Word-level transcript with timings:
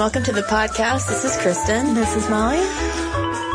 welcome 0.00 0.22
to 0.22 0.32
the 0.32 0.40
podcast. 0.40 1.08
This 1.08 1.26
is 1.26 1.36
Kristen. 1.36 1.92
This 1.92 2.16
is 2.16 2.26
Molly. 2.30 2.56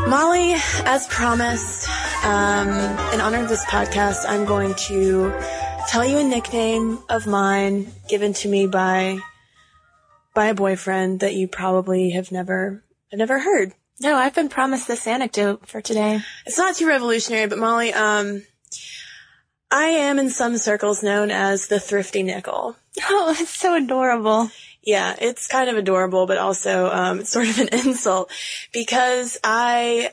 Molly, 0.08 0.54
as 0.84 1.04
promised, 1.08 1.88
um, 2.24 2.68
in 3.12 3.20
honor 3.20 3.42
of 3.42 3.48
this 3.48 3.64
podcast, 3.64 4.24
I'm 4.28 4.44
going 4.44 4.72
to 4.86 5.34
tell 5.88 6.04
you 6.04 6.18
a 6.18 6.22
nickname 6.22 7.00
of 7.08 7.26
mine 7.26 7.90
given 8.08 8.32
to 8.34 8.48
me 8.48 8.68
by 8.68 9.18
by 10.34 10.46
a 10.46 10.54
boyfriend 10.54 11.18
that 11.18 11.34
you 11.34 11.48
probably 11.48 12.10
have 12.10 12.30
never 12.30 12.84
have 13.10 13.18
never 13.18 13.40
heard. 13.40 13.72
No, 14.00 14.14
I've 14.14 14.36
been 14.36 14.48
promised 14.48 14.86
this 14.86 15.08
anecdote 15.08 15.66
for 15.66 15.80
today. 15.80 16.20
It's 16.46 16.58
not 16.58 16.76
too 16.76 16.86
revolutionary, 16.86 17.48
but 17.48 17.58
Molly, 17.58 17.92
um, 17.92 18.44
I 19.72 19.86
am 19.86 20.20
in 20.20 20.30
some 20.30 20.58
circles 20.58 21.02
known 21.02 21.32
as 21.32 21.66
the 21.66 21.80
thrifty 21.80 22.22
nickel. 22.22 22.76
Oh, 23.08 23.36
it's 23.38 23.50
so 23.50 23.74
adorable. 23.74 24.48
Yeah, 24.86 25.16
it's 25.20 25.48
kind 25.48 25.68
of 25.68 25.76
adorable, 25.76 26.26
but 26.26 26.38
also 26.38 26.88
um, 26.88 27.20
it's 27.20 27.30
sort 27.32 27.48
of 27.48 27.58
an 27.58 27.68
insult 27.72 28.30
because 28.72 29.36
I 29.44 30.12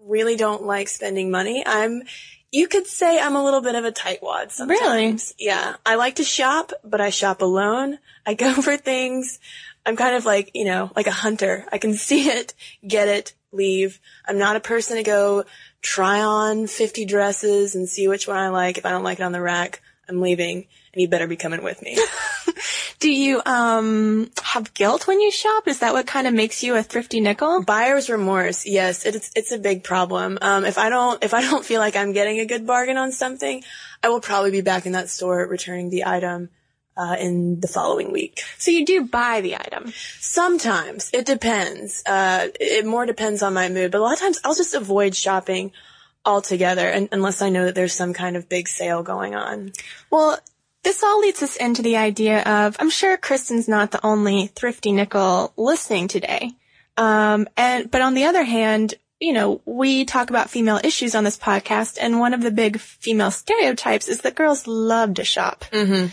really 0.00 0.36
don't 0.36 0.62
like 0.62 0.88
spending 0.88 1.30
money. 1.30 1.64
I'm, 1.66 2.04
you 2.52 2.68
could 2.68 2.86
say 2.86 3.18
I'm 3.18 3.34
a 3.34 3.44
little 3.44 3.60
bit 3.60 3.74
of 3.74 3.84
a 3.84 3.90
tightwad 3.90 4.52
sometimes. 4.52 5.34
Really? 5.38 5.50
Yeah, 5.50 5.74
I 5.84 5.96
like 5.96 6.14
to 6.14 6.24
shop, 6.24 6.72
but 6.84 7.00
I 7.00 7.10
shop 7.10 7.42
alone. 7.42 7.98
I 8.24 8.34
go 8.34 8.54
for 8.62 8.76
things. 8.76 9.40
I'm 9.84 9.96
kind 9.96 10.14
of 10.14 10.24
like, 10.24 10.52
you 10.54 10.64
know, 10.64 10.90
like 10.94 11.08
a 11.08 11.12
hunter. 11.12 11.66
I 11.72 11.78
can 11.78 11.94
see 11.94 12.28
it, 12.28 12.54
get 12.86 13.08
it, 13.08 13.34
leave. 13.50 13.98
I'm 14.26 14.38
not 14.38 14.56
a 14.56 14.60
person 14.60 14.98
to 14.98 15.02
go 15.02 15.44
try 15.82 16.20
on 16.20 16.68
50 16.68 17.06
dresses 17.06 17.74
and 17.74 17.88
see 17.88 18.06
which 18.06 18.28
one 18.28 18.36
I 18.36 18.50
like. 18.50 18.78
If 18.78 18.86
I 18.86 18.90
don't 18.90 19.04
like 19.04 19.18
it 19.18 19.24
on 19.24 19.32
the 19.32 19.42
rack, 19.42 19.82
I'm 20.08 20.20
leaving 20.20 20.66
and 20.92 21.02
you 21.02 21.08
better 21.08 21.26
be 21.26 21.36
coming 21.36 21.64
with 21.64 21.82
me. 21.82 21.98
Do 22.98 23.10
you 23.10 23.42
um 23.44 24.30
have 24.42 24.72
guilt 24.74 25.06
when 25.06 25.20
you 25.20 25.30
shop? 25.30 25.68
Is 25.68 25.80
that 25.80 25.92
what 25.92 26.06
kind 26.06 26.26
of 26.26 26.34
makes 26.34 26.62
you 26.62 26.76
a 26.76 26.82
thrifty 26.82 27.20
nickel? 27.20 27.62
Buyer's 27.62 28.08
remorse. 28.08 28.66
Yes, 28.66 29.04
it's 29.04 29.30
it's 29.36 29.52
a 29.52 29.58
big 29.58 29.84
problem. 29.84 30.38
Um, 30.40 30.64
if 30.64 30.78
I 30.78 30.88
don't 30.88 31.22
if 31.22 31.34
I 31.34 31.42
don't 31.42 31.64
feel 31.64 31.80
like 31.80 31.96
I'm 31.96 32.12
getting 32.12 32.40
a 32.40 32.46
good 32.46 32.66
bargain 32.66 32.96
on 32.96 33.12
something, 33.12 33.62
I 34.02 34.08
will 34.08 34.20
probably 34.20 34.50
be 34.50 34.62
back 34.62 34.86
in 34.86 34.92
that 34.92 35.10
store 35.10 35.46
returning 35.46 35.90
the 35.90 36.04
item 36.06 36.48
uh, 36.96 37.16
in 37.18 37.60
the 37.60 37.68
following 37.68 38.12
week. 38.12 38.40
So 38.58 38.70
you 38.70 38.86
do 38.86 39.04
buy 39.04 39.40
the 39.42 39.56
item. 39.56 39.92
Sometimes 40.20 41.10
it 41.12 41.26
depends. 41.26 42.02
Uh, 42.06 42.48
it 42.58 42.86
more 42.86 43.06
depends 43.06 43.42
on 43.42 43.52
my 43.54 43.68
mood, 43.68 43.90
but 43.92 43.98
a 43.98 44.02
lot 44.02 44.14
of 44.14 44.20
times 44.20 44.40
I'll 44.44 44.54
just 44.54 44.74
avoid 44.74 45.14
shopping 45.14 45.72
altogether, 46.24 46.88
and, 46.88 47.08
unless 47.12 47.40
I 47.40 47.50
know 47.50 47.66
that 47.66 47.74
there's 47.74 47.92
some 47.92 48.12
kind 48.12 48.36
of 48.36 48.48
big 48.48 48.68
sale 48.68 49.02
going 49.02 49.34
on. 49.34 49.72
Well, 50.10 50.38
this 50.86 51.02
all 51.02 51.18
leads 51.18 51.42
us 51.42 51.56
into 51.56 51.82
the 51.82 51.96
idea 51.96 52.42
of 52.42 52.76
I'm 52.78 52.90
sure 52.90 53.16
Kristen's 53.16 53.66
not 53.66 53.90
the 53.90 54.06
only 54.06 54.46
thrifty 54.46 54.92
nickel 54.92 55.52
listening 55.56 56.06
today. 56.06 56.52
Um, 56.96 57.48
and 57.56 57.90
but 57.90 58.02
on 58.02 58.14
the 58.14 58.26
other 58.26 58.44
hand, 58.44 58.94
you 59.18 59.32
know, 59.32 59.60
we 59.64 60.04
talk 60.04 60.30
about 60.30 60.48
female 60.48 60.78
issues 60.84 61.16
on 61.16 61.24
this 61.24 61.36
podcast, 61.36 61.98
and 62.00 62.20
one 62.20 62.34
of 62.34 62.40
the 62.40 62.52
big 62.52 62.78
female 62.78 63.32
stereotypes 63.32 64.06
is 64.06 64.20
that 64.20 64.36
girls 64.36 64.68
love 64.68 65.14
to 65.14 65.24
shop. 65.24 65.64
Mm-hmm. 65.72 66.06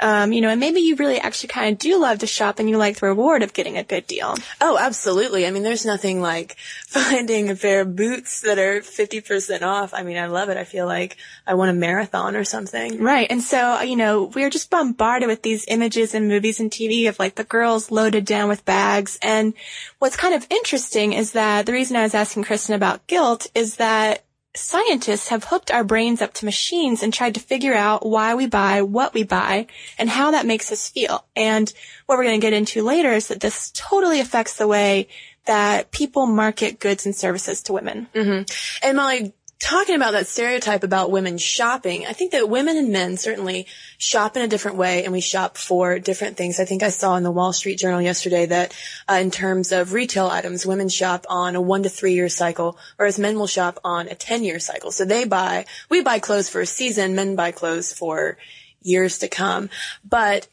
Um, 0.00 0.32
you 0.32 0.40
know, 0.40 0.48
and 0.48 0.60
maybe 0.60 0.80
you 0.80 0.96
really 0.96 1.18
actually 1.18 1.48
kind 1.48 1.72
of 1.72 1.78
do 1.78 1.98
love 1.98 2.20
to 2.20 2.26
shop 2.26 2.58
and 2.58 2.68
you 2.68 2.78
like 2.78 2.98
the 2.98 3.06
reward 3.06 3.42
of 3.42 3.52
getting 3.52 3.76
a 3.76 3.84
good 3.84 4.06
deal. 4.06 4.34
Oh, 4.60 4.78
absolutely. 4.78 5.46
I 5.46 5.50
mean, 5.50 5.62
there's 5.62 5.84
nothing 5.84 6.20
like 6.22 6.56
finding 6.88 7.50
a 7.50 7.56
pair 7.56 7.82
of 7.82 7.96
boots 7.96 8.40
that 8.40 8.58
are 8.58 8.80
50% 8.80 9.62
off. 9.62 9.92
I 9.92 10.02
mean, 10.02 10.16
I 10.16 10.26
love 10.26 10.48
it. 10.48 10.56
I 10.56 10.64
feel 10.64 10.86
like 10.86 11.16
I 11.46 11.54
won 11.54 11.68
a 11.68 11.74
marathon 11.74 12.36
or 12.36 12.44
something. 12.44 13.02
Right. 13.02 13.30
And 13.30 13.42
so, 13.42 13.80
you 13.82 13.96
know, 13.96 14.24
we're 14.24 14.50
just 14.50 14.70
bombarded 14.70 15.28
with 15.28 15.42
these 15.42 15.66
images 15.68 16.14
and 16.14 16.28
movies 16.28 16.60
and 16.60 16.70
TV 16.70 17.08
of 17.08 17.18
like 17.18 17.34
the 17.34 17.44
girls 17.44 17.90
loaded 17.90 18.24
down 18.24 18.48
with 18.48 18.64
bags. 18.64 19.18
And 19.22 19.54
what's 19.98 20.16
kind 20.16 20.34
of 20.34 20.46
interesting 20.50 21.12
is 21.12 21.32
that 21.32 21.66
the 21.66 21.72
reason 21.72 21.96
I 21.96 22.02
was 22.02 22.14
asking 22.14 22.44
Kristen 22.44 22.74
about 22.74 23.06
guilt 23.06 23.48
is 23.54 23.76
that 23.76 24.24
scientists 24.54 25.28
have 25.28 25.44
hooked 25.44 25.70
our 25.70 25.84
brains 25.84 26.20
up 26.20 26.34
to 26.34 26.44
machines 26.44 27.02
and 27.02 27.14
tried 27.14 27.34
to 27.34 27.40
figure 27.40 27.74
out 27.74 28.04
why 28.04 28.34
we 28.34 28.46
buy 28.46 28.82
what 28.82 29.14
we 29.14 29.22
buy 29.22 29.66
and 29.98 30.10
how 30.10 30.32
that 30.32 30.46
makes 30.46 30.72
us 30.72 30.88
feel. 30.88 31.24
And 31.36 31.72
what 32.06 32.18
we're 32.18 32.24
going 32.24 32.40
to 32.40 32.44
get 32.44 32.52
into 32.52 32.82
later 32.82 33.12
is 33.12 33.28
that 33.28 33.40
this 33.40 33.70
totally 33.74 34.20
affects 34.20 34.56
the 34.56 34.66
way 34.66 35.08
that 35.46 35.90
people 35.90 36.26
market 36.26 36.80
goods 36.80 37.06
and 37.06 37.14
services 37.14 37.62
to 37.62 37.72
women. 37.72 38.08
Mm-hmm. 38.14 38.86
And 38.86 38.96
Molly, 38.96 39.32
talking 39.60 39.94
about 39.94 40.12
that 40.12 40.26
stereotype 40.26 40.82
about 40.82 41.10
women 41.10 41.36
shopping, 41.36 42.06
I 42.06 42.12
think 42.12 42.32
that 42.32 42.48
women 42.48 42.78
and 42.78 42.90
men 42.90 43.18
certainly 43.18 43.66
shop 43.98 44.36
in 44.36 44.42
a 44.42 44.48
different 44.48 44.78
way 44.78 45.04
and 45.04 45.12
we 45.12 45.20
shop 45.20 45.58
for 45.58 45.98
different 45.98 46.38
things. 46.38 46.58
I 46.58 46.64
think 46.64 46.82
I 46.82 46.88
saw 46.88 47.16
in 47.16 47.22
the 47.22 47.30
Wall 47.30 47.52
Street 47.52 47.78
Journal 47.78 48.00
yesterday 48.00 48.46
that 48.46 48.74
uh, 49.08 49.14
in 49.14 49.30
terms 49.30 49.70
of 49.70 49.92
retail 49.92 50.26
items, 50.26 50.66
women 50.66 50.88
shop 50.88 51.26
on 51.28 51.56
a 51.56 51.60
one 51.60 51.82
to 51.82 51.90
three 51.90 52.14
year 52.14 52.30
cycle, 52.30 52.78
whereas 52.96 53.18
men 53.18 53.38
will 53.38 53.46
shop 53.46 53.78
on 53.84 54.08
a 54.08 54.14
10 54.14 54.44
year 54.44 54.58
cycle. 54.58 54.90
So 54.90 55.04
they 55.04 55.24
buy, 55.24 55.66
we 55.90 56.02
buy 56.02 56.18
clothes 56.18 56.48
for 56.48 56.62
a 56.62 56.66
season, 56.66 57.14
men 57.14 57.36
buy 57.36 57.52
clothes 57.52 57.92
for 57.92 58.38
years 58.80 59.18
to 59.18 59.28
come. 59.28 59.68
But 60.02 60.48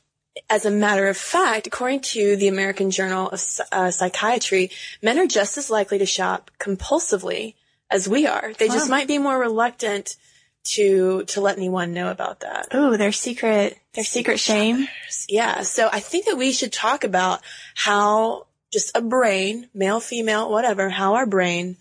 as 0.50 0.66
a 0.66 0.72
matter 0.72 1.08
of 1.08 1.16
fact, 1.16 1.66
according 1.66 2.02
to 2.02 2.36
the 2.36 2.50
American 2.50 2.92
Journal 2.92 3.30
of 3.30 3.42
uh, 3.72 3.90
Psychiatry, 3.90 4.70
men 5.02 5.18
are 5.18 5.28
just 5.28 5.58
as 5.58 5.70
likely 5.70 5.98
to 5.98 6.06
shop 6.06 6.52
compulsively 6.60 7.56
as 7.90 8.08
we 8.08 8.28
are. 8.28 8.54
They 8.54 8.68
just 8.68 8.90
might 8.90 9.08
be 9.08 9.18
more 9.18 9.38
reluctant 9.38 10.16
to 10.64 11.24
to 11.26 11.42
let 11.42 11.58
anyone 11.58 11.94
know 11.94 12.12
about 12.12 12.42
that. 12.42 12.68
Ooh, 12.76 12.98
their 12.98 13.12
secret, 13.12 13.78
their 13.94 14.04
secret 14.04 14.40
shame. 14.40 14.88
Yeah. 15.30 15.62
So 15.62 15.90
I 15.92 16.00
think 16.00 16.26
that 16.26 16.38
we 16.38 16.52
should 16.52 16.74
talk 16.74 17.04
about 17.04 17.42
how 17.76 18.48
just 18.72 18.96
a 18.96 19.02
brain, 19.02 19.70
male, 19.74 20.00
female, 20.00 20.52
whatever, 20.52 20.90
how 20.90 21.16
our 21.16 21.26
brain 21.26 21.78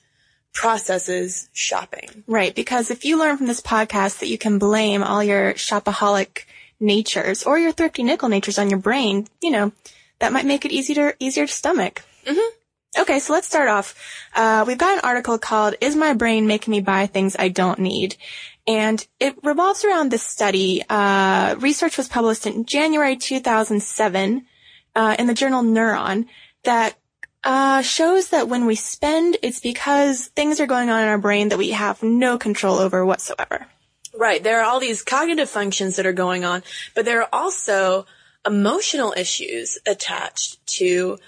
processes 0.53 1.49
shopping. 1.53 2.25
Right. 2.27 2.55
Because 2.55 2.91
if 2.91 3.05
you 3.05 3.19
learn 3.19 3.37
from 3.37 3.47
this 3.47 3.61
podcast 3.61 4.21
that 4.21 4.29
you 4.29 4.39
can 4.39 4.59
blame 4.59 5.03
all 5.03 5.23
your 5.23 5.55
shopaholic 5.55 6.45
natures 6.81 7.43
or 7.43 7.59
your 7.59 7.73
thrifty 7.73 8.03
nickel 8.03 8.29
natures 8.29 8.59
on 8.59 8.71
your 8.71 8.79
brain, 8.79 9.27
you 9.43 9.51
know, 9.51 9.73
that 10.19 10.33
might 10.33 10.47
make 10.47 10.65
it 10.65 10.73
easier, 10.73 11.15
easier 11.19 11.47
to 11.47 11.53
stomach. 11.53 12.03
Mm-hmm. 12.25 12.57
Okay, 12.99 13.19
so 13.19 13.33
let's 13.33 13.47
start 13.47 13.69
off. 13.69 13.95
Uh, 14.35 14.65
we've 14.67 14.79
got 14.79 14.95
an 14.95 15.05
article 15.05 15.39
called 15.39 15.75
"Is 15.81 15.95
My 15.95 16.15
Brain 16.15 16.47
Making 16.47 16.73
Me 16.73 16.81
Buy 16.81 17.07
Things 17.07 17.37
I 17.39 17.49
Don't 17.49 17.79
Need?" 17.79 18.17
and 18.67 19.07
it 19.21 19.37
revolves 19.43 19.85
around 19.85 20.11
this 20.11 20.23
study. 20.23 20.83
Uh, 20.89 21.55
research 21.59 21.97
was 21.97 22.09
published 22.09 22.47
in 22.47 22.65
January 22.65 23.17
2007 23.17 24.47
uh, 24.95 25.17
in 25.19 25.27
the 25.27 25.35
journal 25.35 25.63
Neuron 25.63 26.27
that 26.65 26.97
uh, 27.45 27.83
shows 27.83 28.31
that 28.31 28.49
when 28.49 28.67
we 28.67 28.75
spend, 28.75 29.37
it's 29.43 29.61
because 29.61 30.27
things 30.27 30.59
are 30.59 30.67
going 30.67 30.91
on 30.91 31.03
in 31.03 31.09
our 31.09 31.19
brain 31.19 31.51
that 31.51 31.59
we 31.59 31.71
have 31.71 32.03
no 32.03 32.39
control 32.39 32.79
over 32.79 33.07
whatsoever. 33.07 33.67
Right. 34.13 34.43
There 34.43 34.61
are 34.61 34.65
all 34.65 34.81
these 34.81 35.03
cognitive 35.03 35.49
functions 35.49 35.97
that 35.97 36.07
are 36.07 36.13
going 36.13 36.45
on, 36.45 36.63
but 36.95 37.05
there 37.05 37.23
are 37.23 37.29
also 37.33 38.07
emotional 38.45 39.15
issues 39.17 39.79
attached 39.87 40.67
to 40.67 41.19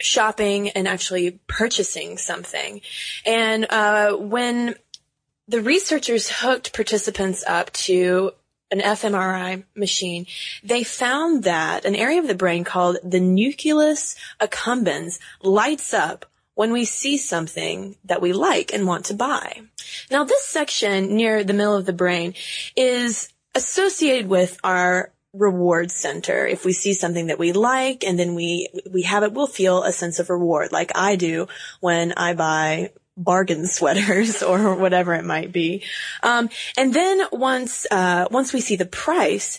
shopping 0.00 0.70
and 0.70 0.88
actually 0.88 1.38
purchasing 1.46 2.16
something. 2.16 2.80
And 3.26 3.66
uh, 3.70 4.12
when 4.16 4.74
the 5.48 5.60
researchers 5.60 6.30
hooked 6.30 6.72
participants 6.72 7.44
up 7.46 7.72
to 7.72 8.32
an 8.70 8.80
fMRI 8.80 9.64
machine, 9.74 10.26
they 10.62 10.84
found 10.84 11.44
that 11.44 11.84
an 11.84 11.96
area 11.96 12.20
of 12.20 12.28
the 12.28 12.34
brain 12.34 12.64
called 12.64 12.98
the 13.02 13.20
nucleus 13.20 14.16
accumbens 14.40 15.18
lights 15.42 15.92
up 15.92 16.26
when 16.54 16.72
we 16.72 16.84
see 16.84 17.16
something 17.16 17.96
that 18.04 18.22
we 18.22 18.32
like 18.32 18.72
and 18.72 18.86
want 18.86 19.06
to 19.06 19.14
buy. 19.14 19.60
Now, 20.10 20.24
this 20.24 20.44
section 20.44 21.16
near 21.16 21.42
the 21.42 21.52
middle 21.52 21.76
of 21.76 21.86
the 21.86 21.92
brain 21.92 22.34
is 22.76 23.32
associated 23.54 24.28
with 24.28 24.58
our 24.62 25.10
reward 25.32 25.90
center. 25.90 26.46
If 26.46 26.64
we 26.64 26.72
see 26.72 26.94
something 26.94 27.26
that 27.28 27.38
we 27.38 27.52
like 27.52 28.04
and 28.04 28.18
then 28.18 28.34
we, 28.34 28.68
we 28.90 29.02
have 29.02 29.22
it, 29.22 29.32
we'll 29.32 29.46
feel 29.46 29.82
a 29.82 29.92
sense 29.92 30.18
of 30.18 30.30
reward 30.30 30.72
like 30.72 30.90
I 30.94 31.16
do 31.16 31.48
when 31.80 32.12
I 32.12 32.34
buy 32.34 32.90
bargain 33.16 33.66
sweaters 33.66 34.42
or 34.42 34.74
whatever 34.74 35.14
it 35.14 35.24
might 35.24 35.52
be. 35.52 35.84
Um, 36.22 36.48
and 36.76 36.92
then 36.92 37.22
once, 37.32 37.86
uh, 37.90 38.26
once 38.30 38.52
we 38.52 38.60
see 38.60 38.76
the 38.76 38.86
price, 38.86 39.58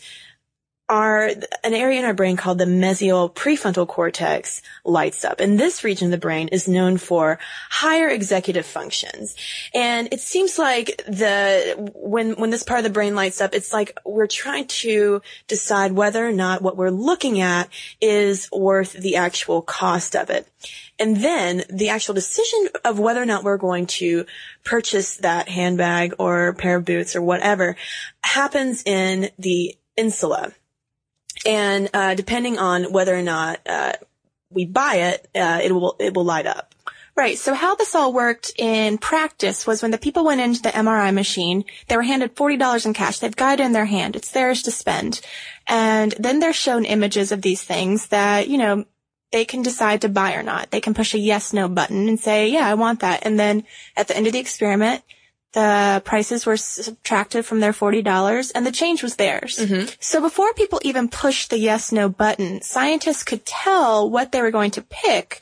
an 0.92 1.74
area 1.74 2.00
in 2.00 2.06
our 2.06 2.14
brain 2.14 2.36
called 2.36 2.58
the 2.58 2.66
mesial 2.66 3.34
prefrontal 3.34 3.88
cortex 3.88 4.62
lights 4.84 5.24
up. 5.24 5.40
And 5.40 5.58
this 5.60 5.84
region 5.84 6.08
of 6.08 6.12
the 6.12 6.18
brain 6.18 6.50
is 6.50 6.68
known 6.68 6.98
for 6.98 7.40
higher 7.70 8.10
executive 8.10 8.66
functions. 8.66 9.36
And 9.74 10.10
it 10.12 10.20
seems 10.20 10.60
like 10.60 11.02
the, 11.08 11.92
when, 11.96 12.34
when 12.34 12.50
this 12.50 12.64
part 12.64 12.80
of 12.80 12.84
the 12.84 12.90
brain 12.90 13.16
lights 13.16 13.40
up, 13.40 13.56
it's 13.56 13.72
like 13.72 13.98
we're 14.06 14.28
trying 14.28 14.68
to 14.68 15.22
decide 15.48 15.94
whether 15.94 16.28
or 16.28 16.34
not 16.34 16.62
what 16.62 16.76
we're 16.76 16.90
looking 16.90 17.40
at 17.40 17.70
is 18.02 18.50
worth 18.52 18.92
the 18.92 19.16
actual 19.16 19.62
cost 19.62 20.16
of 20.16 20.30
it. 20.30 20.48
And 21.00 21.18
then 21.18 21.64
the 21.70 21.90
actual 21.90 22.16
decision 22.16 22.68
of 22.84 23.00
whether 23.00 23.22
or 23.22 23.26
not 23.26 23.44
we're 23.44 23.58
going 23.58 23.88
to 23.88 24.26
purchase 24.66 25.18
that 25.18 25.48
handbag 25.48 26.16
or 26.20 26.54
pair 26.54 26.76
of 26.76 26.86
boots 26.86 27.16
or 27.16 27.22
whatever 27.22 27.78
happens 28.24 28.84
in 28.86 29.30
the 29.40 29.76
insula. 29.96 30.52
And 31.46 31.90
uh, 31.94 32.16
depending 32.16 32.58
on 32.60 32.92
whether 32.92 33.16
or 33.16 33.22
not 33.22 33.60
uh, 33.68 33.94
we 34.50 34.66
buy 34.66 34.96
it, 34.96 35.28
uh, 35.36 35.60
it 35.64 35.72
will 35.72 35.96
it 36.00 36.14
will 36.14 36.26
light 36.26 36.46
up. 36.46 36.76
Right. 37.16 37.38
So 37.38 37.54
how 37.54 37.76
this 37.76 37.94
all 37.94 38.14
worked 38.14 38.54
in 38.58 38.98
practice 38.98 39.68
was 39.68 39.82
when 39.82 39.92
the 39.92 39.98
people 39.98 40.24
went 40.24 40.40
into 40.40 40.62
the 40.62 40.70
MRI 40.70 41.14
machine, 41.14 41.66
they 41.88 41.98
were 41.98 42.04
handed 42.04 42.36
$40 42.36 42.86
in 42.86 42.94
cash. 42.94 43.20
They've 43.20 43.36
got 43.36 43.60
it 43.60 43.64
in 43.64 43.74
their 43.74 43.86
hand. 43.86 44.16
It's 44.16 44.32
theirs 44.32 44.64
to 44.64 44.72
spend. 44.72 45.20
And 45.68 46.14
then 46.18 46.40
they're 46.40 46.54
shown 46.54 46.86
images 46.86 47.34
of 47.34 47.42
these 47.42 47.62
things 47.62 48.08
that, 48.08 48.48
you 48.48 48.58
know, 48.58 48.86
they 49.34 49.44
can 49.44 49.62
decide 49.62 50.02
to 50.02 50.10
buy 50.10 50.36
or 50.36 50.44
not. 50.44 50.72
They 50.72 50.82
can 50.82 50.94
push 50.94 51.14
a 51.14 51.20
yes, 51.20 51.52
no 51.52 51.68
button 51.68 52.08
and 52.08 52.20
say, 52.20 52.48
yeah, 52.50 52.68
I 52.68 52.76
want 52.76 53.02
that. 53.02 53.26
And 53.26 53.38
then 53.38 53.66
at 53.98 54.08
the 54.08 54.16
end 54.16 54.28
of 54.28 54.34
the 54.34 54.40
experiment, 54.40 55.04
the 55.54 56.02
prices 56.06 56.46
were 56.46 56.58
subtracted 56.58 57.46
from 57.46 57.60
their 57.60 57.74
$40 57.74 58.52
and 58.56 58.66
the 58.66 58.72
change 58.72 59.04
was 59.04 59.18
theirs. 59.18 59.58
Mm-hmm. 59.58 59.90
So 60.00 60.22
before 60.22 60.54
people 60.54 60.80
even 60.84 61.10
pushed 61.10 61.50
the 61.50 61.58
yes, 61.58 61.92
no 61.92 62.08
button, 62.08 62.62
scientists 62.62 63.24
could 63.24 63.46
tell 63.46 64.10
what 64.10 64.32
they 64.32 64.42
were 64.42 64.52
going 64.52 64.72
to 64.72 64.82
pick 64.82 65.42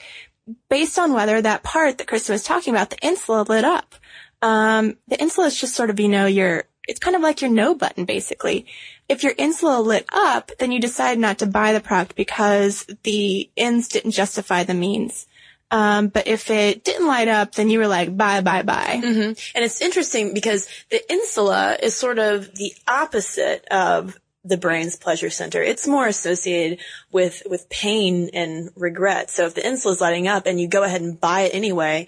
based 0.67 0.97
on 0.97 1.13
whether 1.13 1.41
that 1.41 1.61
part 1.61 1.97
that 1.97 2.07
Kristen 2.07 2.33
was 2.33 2.43
talking 2.43 2.73
about, 2.73 2.89
the 2.89 3.05
insula 3.05 3.43
lit 3.43 3.63
up. 3.63 3.95
Um, 4.41 4.97
the 5.07 5.21
insula 5.21 5.47
is 5.47 5.59
just 5.59 5.75
sort 5.75 5.91
of, 5.91 5.99
you 5.99 6.07
know, 6.07 6.25
your, 6.25 6.63
it's 6.87 6.99
kind 6.99 7.15
of 7.15 7.21
like 7.21 7.41
your 7.41 7.51
no 7.51 7.75
button 7.75 8.05
basically. 8.05 8.65
If 9.07 9.23
your 9.23 9.33
insula 9.37 9.79
lit 9.79 10.05
up, 10.11 10.51
then 10.57 10.71
you 10.71 10.79
decide 10.79 11.19
not 11.19 11.39
to 11.39 11.45
buy 11.45 11.73
the 11.73 11.81
product 11.81 12.15
because 12.15 12.87
the 13.03 13.49
ends 13.55 13.87
didn't 13.87 14.11
justify 14.11 14.63
the 14.63 14.73
means. 14.73 15.27
Um, 15.71 16.07
but 16.07 16.27
if 16.27 16.49
it 16.49 16.83
didn't 16.83 17.07
light 17.07 17.27
up, 17.27 17.53
then 17.53 17.69
you 17.69 17.79
were 17.79 17.87
like, 17.87 18.15
bye, 18.15 18.41
bye, 18.41 18.63
bye. 18.63 19.01
Mm-hmm. 19.03 19.55
And 19.55 19.65
it's 19.65 19.81
interesting 19.81 20.33
because 20.33 20.67
the 20.89 21.11
insula 21.11 21.77
is 21.81 21.95
sort 21.95 22.17
of 22.17 22.55
the 22.55 22.73
opposite 22.87 23.65
of 23.69 24.19
the 24.43 24.57
brain's 24.57 24.95
pleasure 24.95 25.29
center. 25.29 25.61
It's 25.61 25.87
more 25.87 26.07
associated 26.07 26.79
with, 27.11 27.43
with 27.47 27.69
pain 27.69 28.29
and 28.33 28.71
regret. 28.75 29.29
So 29.29 29.45
if 29.45 29.53
the 29.53 29.67
insula 29.67 29.95
is 29.95 30.01
lighting 30.01 30.27
up 30.27 30.47
and 30.47 30.59
you 30.59 30.67
go 30.67 30.83
ahead 30.83 31.01
and 31.01 31.19
buy 31.19 31.41
it 31.41 31.53
anyway, 31.53 32.07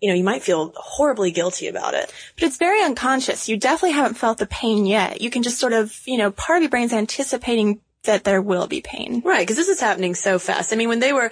you 0.00 0.08
know, 0.08 0.14
you 0.14 0.24
might 0.24 0.42
feel 0.42 0.72
horribly 0.76 1.30
guilty 1.30 1.68
about 1.68 1.94
it. 1.94 2.12
But 2.36 2.44
it's 2.44 2.58
very 2.58 2.82
unconscious. 2.82 3.48
You 3.48 3.56
definitely 3.56 3.96
haven't 3.96 4.14
felt 4.14 4.38
the 4.38 4.46
pain 4.46 4.86
yet. 4.86 5.20
You 5.20 5.30
can 5.30 5.42
just 5.42 5.58
sort 5.58 5.72
of, 5.72 6.00
you 6.06 6.16
know, 6.16 6.30
part 6.30 6.58
of 6.58 6.62
your 6.62 6.70
brain's 6.70 6.92
anticipating 6.92 7.80
that 8.04 8.24
there 8.24 8.40
will 8.40 8.66
be 8.66 8.80
pain. 8.80 9.20
Right, 9.22 9.40
because 9.40 9.56
this 9.56 9.68
is 9.68 9.80
happening 9.80 10.14
so 10.14 10.38
fast. 10.38 10.72
I 10.72 10.76
mean, 10.76 10.88
when 10.88 11.00
they 11.00 11.12
were 11.12 11.30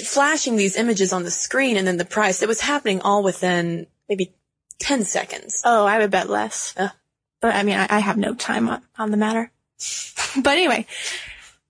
flashing 0.00 0.56
these 0.56 0.76
images 0.76 1.12
on 1.12 1.22
the 1.22 1.30
screen 1.30 1.76
and 1.76 1.86
then 1.86 1.96
the 1.96 2.04
price, 2.04 2.42
it 2.42 2.48
was 2.48 2.60
happening 2.60 3.00
all 3.00 3.22
within 3.22 3.86
maybe 4.08 4.34
10 4.78 5.04
seconds. 5.04 5.62
Oh, 5.64 5.84
I 5.84 5.98
would 5.98 6.10
bet 6.10 6.28
less. 6.28 6.74
Uh. 6.76 6.88
But 7.40 7.54
I 7.54 7.64
mean, 7.64 7.76
I, 7.76 7.86
I 7.90 7.98
have 7.98 8.16
no 8.16 8.34
time 8.34 8.68
on, 8.68 8.82
on 8.96 9.10
the 9.10 9.16
matter. 9.16 9.50
but 10.42 10.52
anyway, 10.52 10.86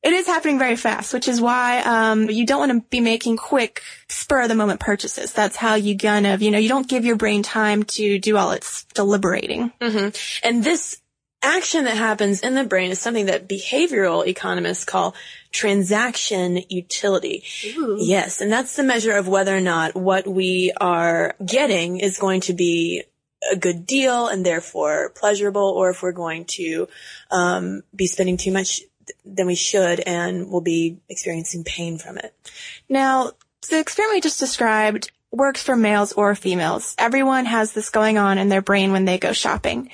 it 0.02 0.12
is 0.12 0.26
happening 0.26 0.58
very 0.58 0.76
fast, 0.76 1.14
which 1.14 1.28
is 1.28 1.40
why 1.40 1.80
um, 1.80 2.28
you 2.28 2.44
don't 2.44 2.58
want 2.58 2.72
to 2.72 2.88
be 2.90 3.00
making 3.00 3.36
quick, 3.36 3.82
spur 4.08 4.42
of 4.42 4.48
the 4.48 4.54
moment 4.54 4.80
purchases. 4.80 5.32
That's 5.32 5.56
how 5.56 5.76
you 5.76 5.96
kind 5.96 6.26
of, 6.26 6.42
you 6.42 6.50
know, 6.50 6.58
you 6.58 6.68
don't 6.68 6.88
give 6.88 7.04
your 7.04 7.16
brain 7.16 7.42
time 7.42 7.84
to 7.84 8.18
do 8.18 8.36
all 8.36 8.50
its 8.50 8.84
deliberating. 8.94 9.72
Mm-hmm. 9.80 10.46
And 10.46 10.64
this 10.64 11.00
action 11.42 11.84
that 11.84 11.96
happens 11.96 12.40
in 12.40 12.54
the 12.54 12.64
brain 12.64 12.90
is 12.90 12.98
something 12.98 13.26
that 13.26 13.48
behavioral 13.48 14.26
economists 14.26 14.84
call 14.84 15.14
transaction 15.50 16.60
utility. 16.68 17.44
Ooh. 17.76 17.98
Yes, 18.00 18.40
and 18.40 18.50
that's 18.50 18.76
the 18.76 18.82
measure 18.82 19.12
of 19.12 19.28
whether 19.28 19.56
or 19.56 19.60
not 19.60 19.94
what 19.94 20.26
we 20.26 20.72
are 20.80 21.34
getting 21.44 21.98
is 21.98 22.18
going 22.18 22.40
to 22.42 22.52
be 22.52 23.02
a 23.50 23.56
good 23.56 23.86
deal 23.86 24.28
and 24.28 24.46
therefore 24.46 25.10
pleasurable, 25.10 25.68
or 25.68 25.90
if 25.90 26.02
we're 26.02 26.12
going 26.12 26.44
to 26.44 26.88
um, 27.30 27.82
be 27.94 28.06
spending 28.06 28.36
too 28.36 28.52
much 28.52 28.80
than 29.24 29.46
we 29.46 29.54
should 29.54 30.00
and 30.00 30.50
we'll 30.50 30.60
be 30.60 30.98
experiencing 31.08 31.64
pain 31.64 31.98
from 31.98 32.18
it. 32.18 32.34
Now, 32.88 33.32
the 33.68 33.80
experiment 33.80 34.16
we 34.16 34.20
just 34.20 34.40
described 34.40 35.10
works 35.30 35.62
for 35.62 35.74
males 35.74 36.12
or 36.12 36.34
females. 36.34 36.94
Everyone 36.98 37.46
has 37.46 37.72
this 37.72 37.90
going 37.90 38.18
on 38.18 38.38
in 38.38 38.48
their 38.48 38.62
brain 38.62 38.92
when 38.92 39.06
they 39.06 39.18
go 39.18 39.32
shopping. 39.32 39.90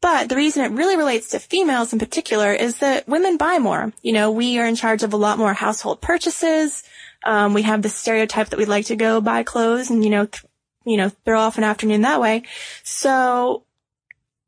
But 0.00 0.28
the 0.28 0.36
reason 0.36 0.64
it 0.64 0.72
really 0.76 0.96
relates 0.96 1.28
to 1.30 1.38
females 1.38 1.92
in 1.92 1.98
particular 1.98 2.52
is 2.52 2.78
that 2.78 3.06
women 3.06 3.36
buy 3.36 3.58
more. 3.58 3.92
You 4.02 4.12
know, 4.12 4.30
we 4.30 4.58
are 4.58 4.66
in 4.66 4.76
charge 4.76 5.02
of 5.02 5.12
a 5.12 5.18
lot 5.18 5.38
more 5.38 5.52
household 5.52 6.00
purchases. 6.00 6.82
Um, 7.24 7.52
we 7.52 7.62
have 7.62 7.82
the 7.82 7.90
stereotype 7.90 8.48
that 8.48 8.58
we'd 8.58 8.68
like 8.68 8.86
to 8.86 8.96
go 8.96 9.20
buy 9.20 9.42
clothes 9.42 9.90
and, 9.90 10.02
you 10.02 10.10
know, 10.10 10.26
th- 10.26 10.44
you 10.86 10.96
know, 10.96 11.10
throw 11.10 11.38
off 11.38 11.58
an 11.58 11.64
afternoon 11.64 12.00
that 12.00 12.20
way. 12.20 12.44
So 12.82 13.64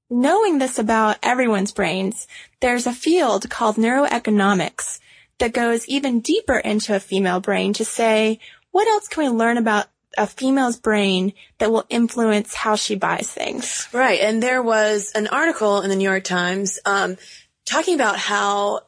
knowing 0.09 0.59
this 0.59 0.79
about 0.79 1.19
everyone's 1.23 1.73
brains, 1.73 2.27
there's 2.61 2.87
a 2.87 2.93
field 2.93 3.51
called 3.51 3.77
neuroeconomics 3.77 4.99
that 5.39 5.53
goes 5.53 5.87
even 5.89 6.21
deeper 6.21 6.59
into 6.59 6.97
a 6.97 7.01
female 7.01 7.41
brain 7.41 7.75
to 7.75 7.85
say, 7.85 8.39
what 8.71 8.89
else 8.89 9.09
can 9.09 9.25
we 9.25 9.29
learn 9.29 9.59
about 9.59 9.87
a 10.17 10.27
female's 10.27 10.79
brain 10.79 11.33
that 11.59 11.71
will 11.71 11.85
influence 11.89 12.55
how 12.55 12.77
she 12.77 12.95
buys 12.95 13.31
things. 13.31 13.89
Right. 13.93 14.21
And 14.21 14.43
there 14.43 14.63
was 14.63 15.13
an 15.15 15.27
article 15.29 15.81
in 15.81 15.91
the 15.91 15.97
New 15.97 16.09
York 16.09 16.25
Times 16.25 16.79
um, 16.85 17.17
talking 17.65 17.95
about 17.95 18.19
how 18.19 18.83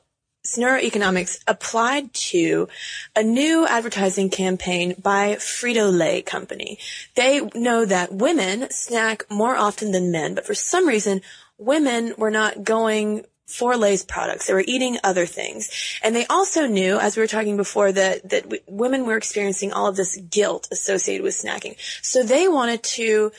neuroeconomics 0.44 1.42
applied 1.46 2.12
to 2.12 2.68
a 3.16 3.22
new 3.22 3.66
advertising 3.66 4.28
campaign 4.28 4.94
by 5.02 5.36
Frito-Lay 5.36 6.22
company. 6.22 6.78
They 7.14 7.40
know 7.54 7.84
that 7.84 8.12
women 8.12 8.70
snack 8.70 9.24
more 9.30 9.56
often 9.56 9.90
than 9.92 10.12
men, 10.12 10.34
but 10.34 10.46
for 10.46 10.54
some 10.54 10.86
reason, 10.86 11.22
women 11.56 12.14
were 12.18 12.30
not 12.30 12.62
going 12.62 13.24
for 13.46 13.76
Lay's 13.76 14.04
products. 14.04 14.46
They 14.46 14.54
were 14.54 14.64
eating 14.66 14.98
other 15.04 15.26
things. 15.26 15.70
And 16.02 16.14
they 16.14 16.26
also 16.26 16.66
knew, 16.66 16.98
as 16.98 17.16
we 17.16 17.22
were 17.22 17.26
talking 17.26 17.56
before, 17.56 17.92
that, 17.92 18.28
that 18.30 18.44
w- 18.44 18.62
women 18.66 19.06
were 19.06 19.16
experiencing 19.16 19.72
all 19.72 19.86
of 19.86 19.96
this 19.96 20.16
guilt 20.16 20.68
associated 20.70 21.22
with 21.22 21.34
snacking. 21.34 21.76
So 22.02 22.22
they 22.22 22.48
wanted 22.48 22.82
to 22.82 23.32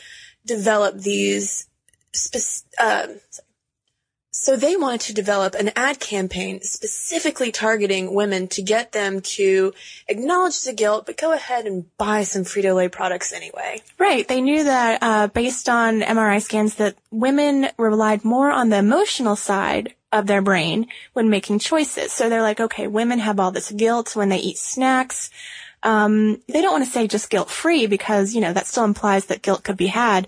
develop 0.45 0.99
these 0.99 1.67
spe- 2.13 2.65
uh, 2.79 3.07
So 4.37 4.55
they 4.55 4.75
wanted 4.75 5.01
to 5.01 5.13
develop 5.13 5.55
an 5.55 5.71
ad 5.75 5.99
campaign 5.99 6.61
specifically 6.61 7.51
targeting 7.51 8.13
women 8.13 8.47
to 8.49 8.61
get 8.61 8.91
them 8.91 9.21
to 9.21 9.73
acknowledge 10.07 10.61
the 10.61 10.73
guilt, 10.73 11.05
but 11.05 11.17
go 11.17 11.31
ahead 11.31 11.65
and 11.65 11.85
buy 11.97 12.23
some 12.23 12.43
Frito-Lay 12.43 12.89
products 12.89 13.33
anyway. 13.33 13.81
Right. 13.97 14.27
They 14.27 14.41
knew 14.41 14.65
that 14.65 14.99
uh, 15.01 15.27
based 15.27 15.67
on 15.67 16.01
MRI 16.01 16.41
scans 16.41 16.75
that 16.75 16.95
women 17.11 17.69
relied 17.77 18.23
more 18.23 18.51
on 18.51 18.69
the 18.69 18.77
emotional 18.77 19.35
side 19.35 19.95
of 20.11 20.27
their 20.27 20.41
brain 20.41 20.87
when 21.13 21.29
making 21.29 21.59
choices. 21.59 22.11
So 22.11 22.29
they're 22.29 22.41
like, 22.41 22.59
okay, 22.59 22.87
women 22.87 23.19
have 23.19 23.39
all 23.39 23.51
this 23.51 23.71
guilt 23.71 24.15
when 24.15 24.29
they 24.29 24.37
eat 24.37 24.57
snacks. 24.57 25.31
Um, 25.81 26.41
they 26.47 26.61
don't 26.61 26.71
want 26.71 26.83
to 26.83 26.89
say 26.89 27.07
just 27.07 27.29
guilt 27.29 27.49
free 27.49 27.85
because, 27.85 28.33
you 28.33 28.41
know, 28.41 28.53
that 28.53 28.67
still 28.67 28.83
implies 28.83 29.25
that 29.25 29.43
guilt 29.43 29.63
could 29.63 29.77
be 29.77 29.87
had. 29.87 30.27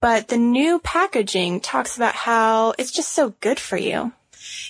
But 0.00 0.28
the 0.28 0.38
new 0.38 0.78
packaging 0.78 1.60
talks 1.60 1.96
about 1.96 2.14
how 2.14 2.74
it's 2.78 2.90
just 2.90 3.12
so 3.12 3.34
good 3.40 3.60
for 3.60 3.76
you. 3.76 4.12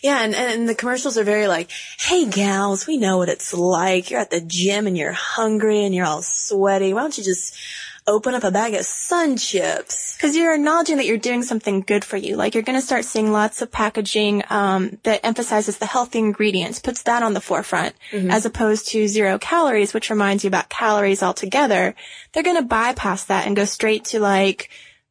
Yeah, 0.03 0.23
and, 0.23 0.35
and 0.35 0.69
the 0.69 0.75
commercials 0.75 1.17
are 1.17 1.25
very 1.25 1.47
like, 1.47 1.71
hey 1.99 2.27
gals, 2.27 2.87
we 2.87 2.97
know 2.97 3.19
what 3.19 3.29
it's 3.29 3.55
like. 3.55 4.11
You're 4.11 4.21
at 4.21 4.31
the 4.31 4.41
gym 4.41 4.87
and 4.87 4.97
you're 4.99 5.13
hungry 5.13 5.85
and 5.85 5.95
you're 5.95 6.07
all 6.07 6.23
sweaty. 6.23 6.93
Why 6.93 7.03
don't 7.03 7.17
you 7.17 7.23
just 7.23 7.57
open 8.07 8.35
up 8.35 8.43
a 8.43 8.51
bag 8.51 8.75
of 8.75 8.85
sun 8.85 9.37
chips? 9.37 10.17
Because 10.17 10.35
you're 10.35 10.55
acknowledging 10.55 10.97
that 10.97 11.07
you're 11.07 11.17
doing 11.19 11.43
something 11.45 11.83
good 11.83 12.05
for 12.05 12.17
you. 12.17 12.35
Like 12.37 12.55
you're 12.55 12.65
going 12.65 12.79
to 12.81 12.85
start 12.85 13.05
seeing 13.05 13.31
lots 13.31 13.63
of 13.63 13.71
packaging 13.71 14.43
um, 14.51 14.99
that 15.05 15.25
emphasizes 15.25 15.79
the 15.79 15.87
healthy 15.87 16.19
ingredients, 16.19 16.81
puts 16.81 17.03
that 17.05 17.23
on 17.23 17.35
the 17.35 17.41
forefront, 17.41 17.95
Mm-hmm. 18.11 18.31
as 18.31 18.45
opposed 18.47 18.89
to 18.89 19.07
zero 19.07 19.39
calories, 19.39 19.95
which 19.95 20.11
reminds 20.11 20.43
you 20.43 20.49
about 20.49 20.69
calories 20.71 21.23
altogether. 21.23 21.95
They're 22.33 22.43
going 22.43 22.57
to 22.57 22.63
bypass 22.63 23.25
that 23.27 23.47
and 23.47 23.55
go 23.55 23.65
straight 23.65 24.07
to 24.07 24.19
like, 24.19 24.71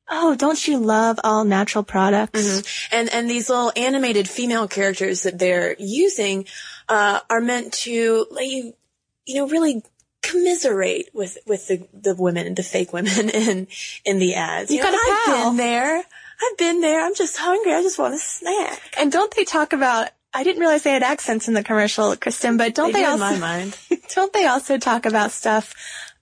oh, 0.09 0.35
don't 0.35 0.67
you 0.67 0.79
love 0.79 1.19
all 1.23 1.43
natural 1.45 1.83
products? 1.83 2.87
And 2.91 3.09
and 3.13 3.29
these 3.29 3.49
little 3.49 3.71
animated 3.75 4.27
female 4.27 4.67
characters 4.67 5.23
that 5.23 5.39
they're 5.39 5.75
using 5.79 6.45
uh, 6.87 7.19
are 7.29 7.41
meant 7.41 7.73
to 7.85 8.25
let 8.31 8.45
you, 8.47 8.73
you 9.25 9.35
know, 9.35 9.47
really 9.47 9.83
commiserate 10.21 11.09
with 11.13 11.37
with 11.45 11.67
the 11.67 11.87
the 11.93 12.15
women, 12.15 12.53
the 12.55 12.63
fake 12.63 12.93
women 12.93 13.29
in 13.33 13.67
in 14.05 14.19
the 14.19 14.35
ads. 14.35 14.71
You 14.71 14.77
know, 14.77 14.83
got 14.83 14.93
a 14.93 14.97
I've 14.97 15.25
pal. 15.25 15.47
been 15.49 15.57
there. 15.57 15.97
I've 16.41 16.57
been 16.57 16.81
there. 16.81 17.05
I'm 17.05 17.15
just 17.15 17.37
hungry. 17.37 17.73
I 17.73 17.81
just 17.81 17.99
want 17.99 18.13
a 18.13 18.17
snack. 18.17 18.81
And 18.97 19.11
don't 19.11 19.33
they 19.35 19.43
talk 19.43 19.73
about? 19.73 20.09
I 20.33 20.43
didn't 20.43 20.59
realize 20.61 20.83
they 20.83 20.91
had 20.91 21.03
accents 21.03 21.47
in 21.47 21.53
the 21.55 21.63
commercial, 21.63 22.15
Kristen, 22.15 22.55
but 22.57 22.75
don't 22.75 22.93
They 22.93 23.01
they, 23.01 23.05
do 23.07 23.13
in 23.15 23.21
also 23.21 23.35
my 23.35 23.39
mind. 23.59 23.77
don't 24.13 24.31
they 24.31 24.45
also 24.45 24.77
talk 24.77 25.05
about 25.05 25.31
stuff 25.31 25.73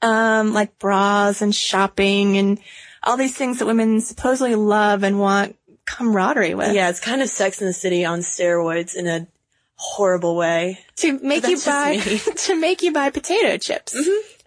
um, 0.02 0.54
like 0.54 0.80
bras 0.80 1.42
and 1.42 1.54
shopping 1.54 2.38
and 2.38 2.60
all 3.08 3.18
these 3.18 3.36
things 3.36 3.60
that 3.60 3.66
women 3.66 4.02
supposedly 4.02 4.56
love 4.56 5.04
and 5.04 5.20
want 5.20 5.56
camaraderie 5.86 6.54
with? 6.54 6.74
Yeah, 6.76 6.90
it's 6.90 7.00
kind 7.00 7.22
of 7.22 7.30
Sex 7.30 7.62
in 7.62 7.68
the 7.68 7.74
City 7.74 8.06
on 8.06 8.20
steroids 8.20 8.96
in 8.96 9.08
a 9.08 9.28
horrible 9.76 10.36
way. 10.36 10.80
to 10.98 11.20
make 11.20 11.48
you 11.48 11.58
buy. 11.58 11.98
Mm-hmm. 11.98 12.32
to 12.36 12.60
make 12.60 12.82
you 12.84 12.92
buy 12.92 13.10
potato 13.10 13.58
chips. 13.58 13.96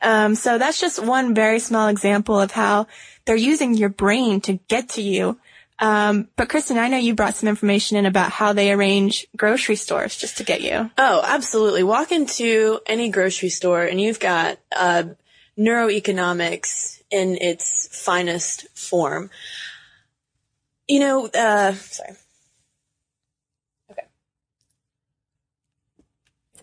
Um, 0.02 0.34
so 0.34 0.58
that's 0.58 0.80
just 0.80 1.04
one 1.04 1.34
very 1.34 1.58
small 1.58 1.88
example 1.88 2.38
of 2.38 2.50
how 2.50 2.86
they're 3.24 3.36
using 3.36 3.74
your 3.74 3.88
brain 3.88 4.40
to 4.42 4.54
get 4.68 4.90
to 4.90 5.02
you. 5.02 5.38
Um, 5.78 6.28
but 6.36 6.50
Kristen, 6.50 6.76
I 6.76 6.88
know 6.88 6.98
you 6.98 7.14
brought 7.14 7.36
some 7.36 7.48
information 7.48 7.96
in 7.96 8.04
about 8.04 8.30
how 8.30 8.52
they 8.52 8.70
arrange 8.70 9.26
grocery 9.34 9.76
stores 9.76 10.14
just 10.14 10.36
to 10.36 10.44
get 10.44 10.60
you. 10.60 10.90
Oh, 10.98 11.22
absolutely. 11.24 11.82
Walk 11.82 12.12
into 12.12 12.80
any 12.84 13.08
grocery 13.08 13.48
store 13.48 13.84
and 13.84 13.98
you've 13.98 14.20
got 14.20 14.58
uh, 14.76 15.04
neuroeconomics 15.58 16.99
in 17.10 17.36
its 17.40 17.88
finest 18.04 18.66
form. 18.76 19.30
You 20.88 21.00
know, 21.00 21.26
uh, 21.26 21.74
sorry. 21.74 22.16
Okay. 23.90 24.06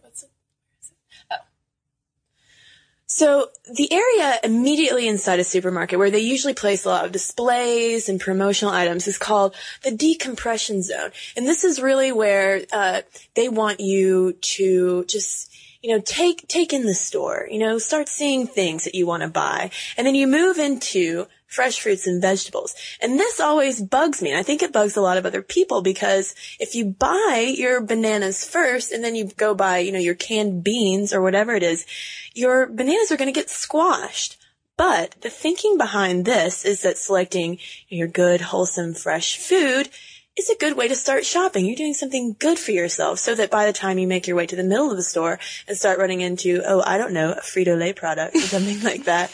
What's 0.02 0.24
it? 0.24 0.30
Oh. 1.32 1.36
So 3.06 3.50
the 3.74 3.92
area 3.92 4.40
immediately 4.44 5.08
inside 5.08 5.40
a 5.40 5.44
supermarket 5.46 5.98
where 5.98 6.12
they 6.12 6.20
usually 6.20 6.54
place 6.54 6.84
a 6.86 6.90
lot 6.90 7.06
of 7.06 7.12
displays 7.12 8.10
and 8.10 8.20
promotional 8.20 8.74
items 8.74 9.08
is 9.08 9.18
called 9.18 9.56
the 9.84 9.92
decompression 9.92 10.84
zone. 10.84 11.12
And 11.38 11.48
this 11.48 11.64
is 11.64 11.82
really 11.82 12.12
where 12.12 12.64
uh, 12.72 13.02
they 13.36 13.48
want 13.48 13.80
you 13.80 14.34
to 14.34 15.06
just 15.06 15.54
you 15.88 15.96
know, 15.96 16.04
take, 16.06 16.46
take 16.50 16.74
in 16.74 16.86
the 16.86 16.94
store, 16.94 17.48
you 17.50 17.60
know, 17.60 17.78
start 17.78 18.10
seeing 18.10 18.46
things 18.46 18.84
that 18.84 18.94
you 18.94 19.08
want 19.08 19.24
to 19.24 19.30
buy. 19.30 19.72
And 19.96 20.06
then 20.06 20.16
you 20.16 20.28
move 20.28 20.58
into 20.58 21.28
fresh 21.46 21.80
fruits 21.80 22.06
and 22.06 22.22
vegetables. 22.22 22.76
And 23.00 23.18
this 23.18 23.40
always 23.40 23.82
bugs 23.82 24.22
me. 24.22 24.32
And 24.32 24.38
I 24.38 24.44
think 24.44 24.62
it 24.62 24.74
bugs 24.74 24.98
a 24.98 25.02
lot 25.02 25.18
of 25.18 25.26
other 25.26 25.42
people 25.42 25.82
because 25.82 26.36
if 26.60 26.76
you 26.76 26.88
buy 26.88 27.54
your 27.58 27.80
bananas 27.80 28.44
first 28.44 28.92
and 28.92 29.02
then 29.02 29.16
you 29.16 29.32
go 29.38 29.56
buy, 29.56 29.78
you 29.78 29.94
know, 29.94 29.98
your 29.98 30.14
canned 30.14 30.62
beans 30.62 31.14
or 31.14 31.22
whatever 31.22 31.56
it 31.56 31.64
is, 31.64 31.86
your 32.34 32.68
bananas 32.68 33.10
are 33.10 33.18
going 33.18 33.34
to 33.34 33.40
get 33.40 33.50
squashed. 33.50 34.38
But 34.76 35.16
the 35.22 35.30
thinking 35.30 35.78
behind 35.78 36.26
this 36.26 36.66
is 36.66 36.82
that 36.82 36.98
selecting 36.98 37.60
your 37.88 38.10
good, 38.10 38.42
wholesome, 38.42 38.94
fresh 38.94 39.38
food 39.38 39.88
is 40.38 40.50
a 40.50 40.56
good 40.56 40.78
way 40.78 40.88
to 40.88 40.96
start 40.96 41.26
shopping. 41.26 41.66
You're 41.66 41.76
doing 41.76 41.94
something 41.94 42.36
good 42.40 42.60
for 42.60 42.72
yourself 42.72 43.20
so 43.20 43.34
that 43.36 43.50
by 43.50 43.66
the 43.66 43.74
time 43.74 43.98
you 43.98 44.08
make 44.08 44.28
your 44.28 44.38
way 44.38 44.46
to 44.46 44.56
the 44.56 44.64
middle 44.64 44.92
of 44.92 44.98
the 44.98 45.04
store 45.04 45.40
and 45.68 45.76
start 45.78 46.00
running 46.00 46.22
into, 46.22 46.62
oh, 46.66 46.82
I 46.86 46.98
don't 46.98 47.14
know, 47.14 47.32
a 47.32 47.42
Frito-Lay 47.42 47.94
product 47.94 48.36
or 48.36 48.42
something 48.42 48.82
like 48.84 49.06
that, 49.06 49.32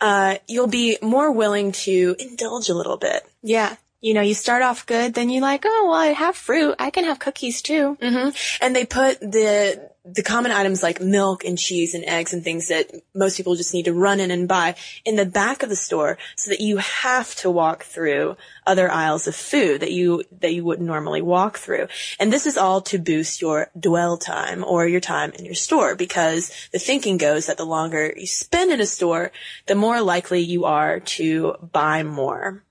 uh, 0.00 0.36
you'll 0.48 0.66
be 0.66 0.98
more 1.02 1.30
willing 1.30 1.72
to 1.72 2.16
indulge 2.18 2.68
a 2.68 2.74
little 2.74 2.96
bit. 2.96 3.22
Yeah. 3.42 3.76
You 4.00 4.14
know, 4.14 4.20
you 4.20 4.34
start 4.34 4.62
off 4.62 4.86
good, 4.86 5.14
then 5.14 5.30
you're 5.30 5.42
like, 5.42 5.64
oh, 5.66 5.86
well, 5.88 5.94
I 5.94 6.08
have 6.08 6.36
fruit. 6.36 6.76
I 6.78 6.90
can 6.90 7.04
have 7.04 7.18
cookies 7.18 7.62
too. 7.62 7.96
hmm 8.00 8.28
And 8.60 8.76
they 8.76 8.86
put 8.86 9.20
the 9.20 9.90
the 10.06 10.22
common 10.22 10.52
items 10.52 10.82
like 10.82 11.00
milk 11.00 11.44
and 11.44 11.58
cheese 11.58 11.94
and 11.94 12.04
eggs 12.04 12.32
and 12.32 12.44
things 12.44 12.68
that 12.68 12.90
most 13.14 13.36
people 13.36 13.56
just 13.56 13.74
need 13.74 13.86
to 13.86 13.92
run 13.92 14.20
in 14.20 14.30
and 14.30 14.46
buy 14.46 14.74
in 15.04 15.16
the 15.16 15.26
back 15.26 15.62
of 15.62 15.68
the 15.68 15.76
store 15.76 16.16
so 16.36 16.50
that 16.50 16.60
you 16.60 16.76
have 16.76 17.34
to 17.34 17.50
walk 17.50 17.82
through 17.84 18.36
other 18.66 18.90
aisles 18.90 19.26
of 19.26 19.34
food 19.34 19.80
that 19.80 19.90
you 19.90 20.22
that 20.40 20.54
you 20.54 20.64
wouldn't 20.64 20.86
normally 20.86 21.22
walk 21.22 21.58
through. 21.58 21.88
And 22.20 22.32
this 22.32 22.46
is 22.46 22.56
all 22.56 22.80
to 22.82 22.98
boost 22.98 23.40
your 23.40 23.70
dwell 23.78 24.16
time 24.16 24.64
or 24.64 24.86
your 24.86 25.00
time 25.00 25.32
in 25.32 25.44
your 25.44 25.54
store 25.54 25.96
because 25.96 26.52
the 26.72 26.78
thinking 26.78 27.16
goes 27.16 27.46
that 27.46 27.56
the 27.56 27.66
longer 27.66 28.12
you 28.16 28.26
spend 28.26 28.70
in 28.70 28.80
a 28.80 28.86
store, 28.86 29.32
the 29.66 29.74
more 29.74 30.00
likely 30.00 30.40
you 30.40 30.64
are 30.64 31.00
to 31.00 31.56
buy 31.72 32.02
more. 32.02 32.62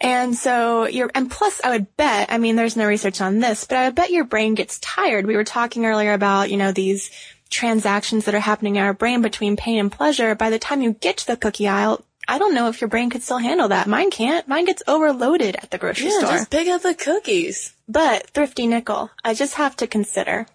And 0.00 0.34
so 0.34 0.86
you're, 0.86 1.10
and 1.14 1.30
plus 1.30 1.60
I 1.64 1.70
would 1.70 1.96
bet, 1.96 2.30
I 2.30 2.38
mean, 2.38 2.56
there's 2.56 2.76
no 2.76 2.86
research 2.86 3.20
on 3.20 3.38
this, 3.40 3.64
but 3.64 3.78
I 3.78 3.86
would 3.86 3.94
bet 3.94 4.10
your 4.10 4.24
brain 4.24 4.54
gets 4.54 4.78
tired. 4.80 5.26
We 5.26 5.36
were 5.36 5.44
talking 5.44 5.86
earlier 5.86 6.12
about, 6.12 6.50
you 6.50 6.58
know, 6.58 6.70
these 6.72 7.10
transactions 7.48 8.24
that 8.26 8.34
are 8.34 8.40
happening 8.40 8.76
in 8.76 8.82
our 8.82 8.92
brain 8.92 9.22
between 9.22 9.56
pain 9.56 9.78
and 9.78 9.90
pleasure. 9.90 10.34
By 10.34 10.50
the 10.50 10.58
time 10.58 10.82
you 10.82 10.92
get 10.92 11.18
to 11.18 11.26
the 11.28 11.36
cookie 11.36 11.66
aisle, 11.68 12.04
I 12.28 12.38
don't 12.38 12.54
know 12.54 12.68
if 12.68 12.80
your 12.80 12.88
brain 12.88 13.08
could 13.08 13.22
still 13.22 13.38
handle 13.38 13.68
that. 13.68 13.86
Mine 13.86 14.10
can't. 14.10 14.46
Mine 14.48 14.64
gets 14.66 14.82
overloaded 14.86 15.56
at 15.62 15.70
the 15.70 15.78
grocery 15.78 16.08
Yeah, 16.08 16.18
store. 16.18 16.30
just 16.32 16.50
pick 16.50 16.68
up 16.68 16.82
the 16.82 16.94
cookies. 16.94 17.72
But 17.88 18.28
Thrifty 18.30 18.66
Nickel, 18.66 19.10
I 19.24 19.32
just 19.32 19.54
have 19.54 19.76
to 19.76 19.86
consider, 19.86 20.46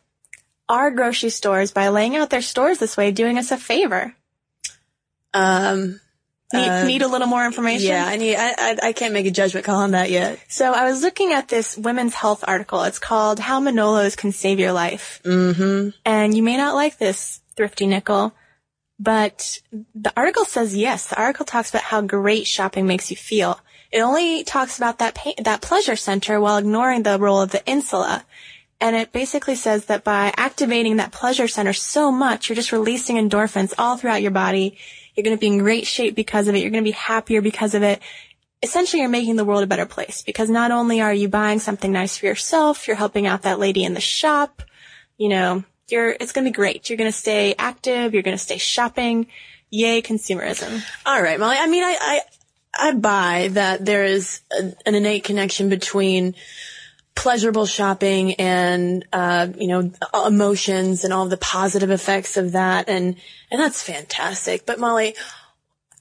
are 0.68 0.92
grocery 0.92 1.30
stores, 1.30 1.72
by 1.72 1.88
laying 1.88 2.16
out 2.16 2.30
their 2.30 2.42
stores 2.42 2.78
this 2.78 2.98
way, 2.98 3.12
doing 3.12 3.38
us 3.38 3.52
a 3.52 3.58
favor? 3.58 4.14
Um, 5.34 6.02
Need, 6.54 6.68
Uh, 6.68 6.86
need 6.86 7.02
a 7.02 7.08
little 7.08 7.28
more 7.28 7.46
information? 7.46 7.88
Yeah, 7.88 8.06
I 8.06 8.18
need. 8.18 8.36
I, 8.36 8.54
I 8.58 8.78
I 8.90 8.94
can't 8.94 9.14
make 9.14 9.26
a 9.26 9.32
judgment 9.32 9.66
call 9.66 9.80
on 9.80 9.92
that 9.92 10.10
yet. 10.10 10.40
So 10.48 10.74
I 10.74 10.86
was 10.86 11.02
looking 11.02 11.34
at 11.34 11.48
this 11.48 11.78
women's 11.78 12.14
health 12.14 12.44
article. 12.48 12.84
It's 12.84 13.00
called 13.00 13.40
How 13.40 13.62
Manolos 13.62 14.18
Can 14.18 14.32
Save 14.32 14.60
Your 14.60 14.72
Life. 14.74 15.22
Mm-hmm. 15.24 15.90
And 16.06 16.36
you 16.36 16.44
may 16.44 16.58
not 16.58 16.76
like 16.76 16.98
this, 16.98 17.42
Thrifty 17.56 17.86
Nickel, 17.88 18.34
but 19.00 19.60
the 19.96 20.14
article 20.16 20.46
says 20.46 20.76
yes. 20.76 21.08
The 21.08 21.20
article 21.20 21.46
talks 21.46 21.70
about 21.70 21.84
how 21.84 22.02
great 22.02 22.48
shopping 22.48 22.86
makes 22.86 23.10
you 23.12 23.18
feel. 23.18 23.60
It 23.92 24.00
only 24.00 24.44
talks 24.44 24.78
about 24.78 25.00
that 25.00 25.16
pain, 25.16 25.36
that 25.44 25.62
pleasure 25.62 25.96
center 25.96 26.40
while 26.40 26.58
ignoring 26.58 27.04
the 27.04 27.20
role 27.20 27.42
of 27.42 27.52
the 27.52 27.66
insula. 27.66 28.24
And 28.80 28.96
it 28.96 29.12
basically 29.12 29.56
says 29.56 29.86
that 29.86 30.04
by 30.04 30.34
activating 30.38 30.98
that 30.98 31.12
pleasure 31.12 31.48
center 31.48 31.74
so 31.74 32.12
much, 32.12 32.50
you're 32.50 32.56
just 32.56 32.72
releasing 32.72 33.16
endorphins 33.18 33.74
all 33.78 33.96
throughout 33.96 34.24
your 34.24 34.32
body. 34.32 34.78
You're 35.16 35.24
going 35.24 35.36
to 35.36 35.40
be 35.40 35.48
in 35.48 35.58
great 35.58 35.88
shape 35.88 36.16
because 36.16 36.48
of 36.48 36.56
it. 36.56 36.60
You're 36.60 36.72
going 36.72 36.84
to 36.84 36.88
be 36.88 36.92
happier 36.92 37.42
because 37.42 37.76
of 37.76 37.84
it. 37.84 38.02
Essentially, 38.64 39.02
you're 39.02 39.10
making 39.10 39.36
the 39.36 39.46
world 39.46 39.64
a 39.64 39.68
better 39.68 39.86
place 39.86 40.22
because 40.22 40.50
not 40.50 40.72
only 40.72 41.02
are 41.02 41.14
you 41.14 41.28
buying 41.28 41.60
something 41.60 41.92
nice 41.92 42.18
for 42.18 42.28
yourself, 42.28 42.88
you're 42.88 42.96
helping 42.96 43.26
out 43.26 43.42
that 43.42 43.60
lady 43.60 43.84
in 43.84 43.94
the 43.94 44.02
shop. 44.02 44.62
You 45.18 45.30
know, 45.30 45.64
you're, 45.90 46.12
it's 46.12 46.32
going 46.32 46.46
to 46.46 46.52
be 46.52 46.56
great. 46.56 46.90
You're 46.90 46.98
going 46.98 47.12
to 47.12 47.18
stay 47.18 47.56
active. 47.58 48.14
You're 48.14 48.24
going 48.24 48.38
to 48.38 48.44
stay 48.44 48.58
shopping. 48.58 49.28
Yay, 49.70 50.02
consumerism. 50.02 50.84
All 51.06 51.22
right, 51.22 51.40
Molly. 51.40 51.58
I 51.58 51.68
mean, 51.68 51.84
I 51.84 51.98
I, 52.00 52.22
I 52.90 52.94
buy 52.94 53.50
that 53.54 53.86
there 53.86 54.06
is 54.06 54.42
a, 54.52 54.74
an 54.86 54.96
innate 54.96 55.24
connection 55.24 55.70
between 55.70 56.36
pleasurable 57.16 57.66
shopping 57.66 58.34
and 58.36 59.06
uh, 59.14 59.48
you 59.56 59.68
know 59.68 59.92
emotions 60.26 61.04
and 61.04 61.14
all 61.14 61.28
the 61.28 61.38
positive 61.38 61.92
effects 61.92 62.38
of 62.38 62.54
that, 62.54 62.90
and 62.90 63.16
and 63.50 63.62
that's 63.62 63.84
fantastic. 63.84 64.66
But 64.66 64.80
Molly, 64.80 65.16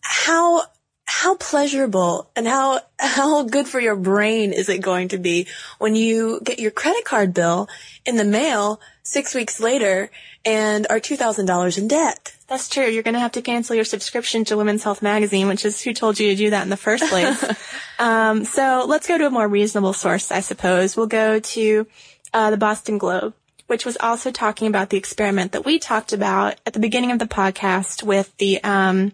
how 0.01 0.65
how 1.11 1.35
pleasurable 1.35 2.31
and 2.37 2.47
how, 2.47 2.81
how 2.99 3.43
good 3.43 3.67
for 3.67 3.81
your 3.81 3.97
brain 3.97 4.53
is 4.53 4.69
it 4.69 4.81
going 4.81 5.09
to 5.09 5.19
be 5.19 5.49
when 5.79 5.97
you 5.97 6.41
get 6.45 6.61
your 6.61 6.71
credit 6.71 7.05
card 7.05 7.35
bill 7.35 7.69
in 8.07 8.17
the 8.17 8.25
mail 8.25 8.81
six 9.03 9.35
weeks 9.35 9.59
later 9.59 10.09
and 10.45 10.87
are 10.89 11.01
$2,000 11.01 11.79
in 11.79 11.89
debt? 11.89 12.37
That's 12.51 12.69
true. 12.69 12.87
You're 12.87 13.05
going 13.05 13.15
to 13.15 13.21
have 13.21 13.33
to 13.33 13.43
cancel 13.43 13.77
your 13.77 13.85
subscription 13.85 14.45
to 14.47 14.57
Women's 14.57 14.83
Health 14.83 15.03
Magazine, 15.03 15.47
which 15.47 15.65
is 15.65 15.81
who 15.81 15.95
told 15.95 16.19
you 16.19 16.31
to 16.31 16.37
do 16.37 16.51
that 16.51 16.65
in 16.65 16.69
the 16.69 16.77
first 16.77 17.09
place. 17.09 17.45
um, 18.01 18.45
so 18.45 18.85
let's 18.89 19.07
go 19.07 19.17
to 19.17 19.27
a 19.29 19.31
more 19.31 19.47
reasonable 19.47 19.93
source, 19.93 20.33
I 20.33 20.41
suppose. 20.41 20.97
We'll 20.97 21.07
go 21.07 21.39
to 21.39 21.87
uh, 22.35 22.51
the 22.51 22.57
Boston 22.57 22.99
Globe, 22.99 23.35
which 23.69 23.87
was 23.87 23.97
also 24.01 24.33
talking 24.33 24.67
about 24.67 24.91
the 24.91 24.97
experiment 24.97 25.53
that 25.53 25.65
we 25.65 25.79
talked 25.79 26.13
about 26.13 26.61
at 26.67 26.73
the 26.73 26.81
beginning 26.81 27.13
of 27.13 27.21
the 27.21 27.29
podcast 27.29 28.03
with 28.03 28.37
the 28.39 28.61
um, 28.65 29.13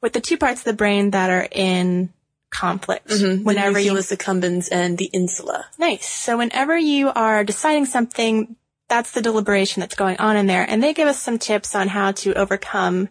with 0.00 0.12
the 0.12 0.20
two 0.20 0.38
parts 0.38 0.60
of 0.60 0.66
the 0.66 0.72
brain 0.72 1.10
that 1.10 1.30
are 1.30 1.48
in 1.50 2.10
conflict. 2.50 3.08
Mm-hmm. 3.08 3.42
Whenever 3.42 3.80
you 3.80 3.94
you 3.94 3.98
accumbens 3.98 4.68
and 4.70 4.96
the 4.96 5.10
insula. 5.12 5.66
Nice. 5.78 6.08
So 6.08 6.38
whenever 6.38 6.78
you 6.78 7.10
are 7.10 7.42
deciding 7.42 7.86
something, 7.86 8.54
that's 8.88 9.12
the 9.12 9.22
deliberation 9.22 9.80
that's 9.80 9.94
going 9.94 10.16
on 10.18 10.36
in 10.36 10.46
there. 10.46 10.64
And 10.68 10.82
they 10.82 10.94
give 10.94 11.08
us 11.08 11.20
some 11.20 11.38
tips 11.38 11.74
on 11.74 11.88
how 11.88 12.12
to 12.12 12.34
overcome 12.34 13.08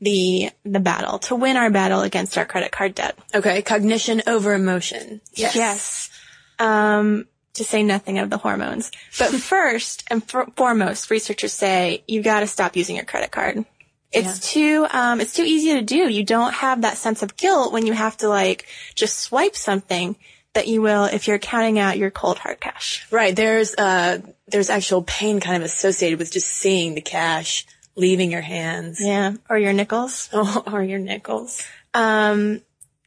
the, 0.00 0.50
the 0.64 0.80
battle, 0.80 1.18
to 1.20 1.34
win 1.34 1.56
our 1.56 1.70
battle 1.70 2.02
against 2.02 2.36
our 2.36 2.44
credit 2.44 2.72
card 2.72 2.94
debt. 2.94 3.18
Okay. 3.34 3.62
Cognition 3.62 4.22
over 4.26 4.52
emotion. 4.52 5.20
Yes. 5.32 5.56
Yes. 5.56 6.10
Um, 6.58 7.26
to 7.54 7.64
say 7.64 7.82
nothing 7.82 8.18
of 8.18 8.30
the 8.30 8.36
hormones. 8.36 8.90
But 9.18 9.28
first 9.32 10.04
and 10.10 10.22
for- 10.22 10.50
foremost, 10.56 11.10
researchers 11.10 11.52
say 11.52 12.04
you 12.06 12.22
gotta 12.22 12.46
stop 12.46 12.76
using 12.76 12.96
your 12.96 13.04
credit 13.04 13.30
card. 13.30 13.64
It's 14.12 14.52
too, 14.52 14.86
um, 14.92 15.20
it's 15.20 15.34
too 15.34 15.42
easy 15.42 15.74
to 15.74 15.82
do. 15.82 16.08
You 16.08 16.22
don't 16.22 16.54
have 16.54 16.82
that 16.82 16.98
sense 16.98 17.24
of 17.24 17.36
guilt 17.36 17.72
when 17.72 17.84
you 17.84 17.92
have 17.92 18.16
to 18.18 18.28
like 18.28 18.66
just 18.94 19.18
swipe 19.18 19.56
something 19.56 20.14
that 20.54 20.68
you 20.68 20.82
will 20.82 21.04
if 21.04 21.28
you're 21.28 21.38
counting 21.38 21.78
out 21.78 21.98
your 21.98 22.10
cold 22.10 22.38
hard 22.38 22.60
cash. 22.60 23.06
Right. 23.10 23.34
There's, 23.34 23.74
uh, 23.74 24.20
there's 24.48 24.70
actual 24.70 25.02
pain 25.02 25.40
kind 25.40 25.56
of 25.56 25.62
associated 25.62 26.18
with 26.18 26.32
just 26.32 26.48
seeing 26.48 26.94
the 26.94 27.00
cash 27.00 27.66
leaving 27.96 28.30
your 28.30 28.40
hands. 28.40 29.00
Yeah. 29.00 29.34
Or 29.48 29.58
your 29.58 29.72
nickels. 29.72 30.28
or 30.66 30.82
your 30.82 30.98
nickels. 30.98 31.64
Um, 31.92 32.60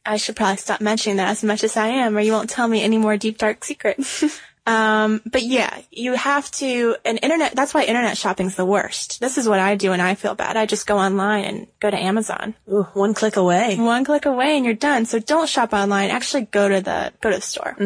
I 0.04 0.16
should 0.16 0.36
probably 0.36 0.56
stop 0.56 0.80
mentioning 0.80 1.18
that 1.18 1.28
as 1.28 1.44
much 1.44 1.62
as 1.64 1.76
I 1.76 1.88
am, 1.88 2.16
or 2.16 2.20
you 2.20 2.32
won't 2.32 2.48
tell 2.48 2.66
me 2.66 2.82
any 2.82 2.96
more 2.96 3.16
deep 3.16 3.36
dark 3.38 3.62
secrets. 3.64 4.24
um, 4.68 5.22
but 5.24 5.42
yeah, 5.42 5.80
you 5.90 6.12
have 6.12 6.50
to, 6.52 6.94
and 7.02 7.18
internet, 7.22 7.56
that's 7.56 7.72
why 7.72 7.84
internet 7.84 8.18
shopping's 8.18 8.54
the 8.54 8.66
worst. 8.66 9.18
This 9.18 9.38
is 9.38 9.48
what 9.48 9.60
I 9.60 9.76
do 9.76 9.90
when 9.90 10.00
I 10.02 10.14
feel 10.14 10.34
bad. 10.34 10.58
I 10.58 10.66
just 10.66 10.86
go 10.86 10.98
online 10.98 11.44
and 11.44 11.66
go 11.80 11.90
to 11.90 11.96
Amazon. 11.96 12.54
Ooh, 12.70 12.82
one 12.92 13.14
click 13.14 13.36
away. 13.36 13.76
One 13.78 14.04
click 14.04 14.26
away 14.26 14.56
and 14.56 14.66
you're 14.66 14.74
done. 14.74 15.06
So 15.06 15.20
don't 15.20 15.48
shop 15.48 15.72
online. 15.72 16.10
Actually 16.10 16.42
go 16.42 16.68
to 16.68 16.82
the, 16.82 17.14
go 17.22 17.30
to 17.30 17.36
the 17.36 17.42
store. 17.42 17.76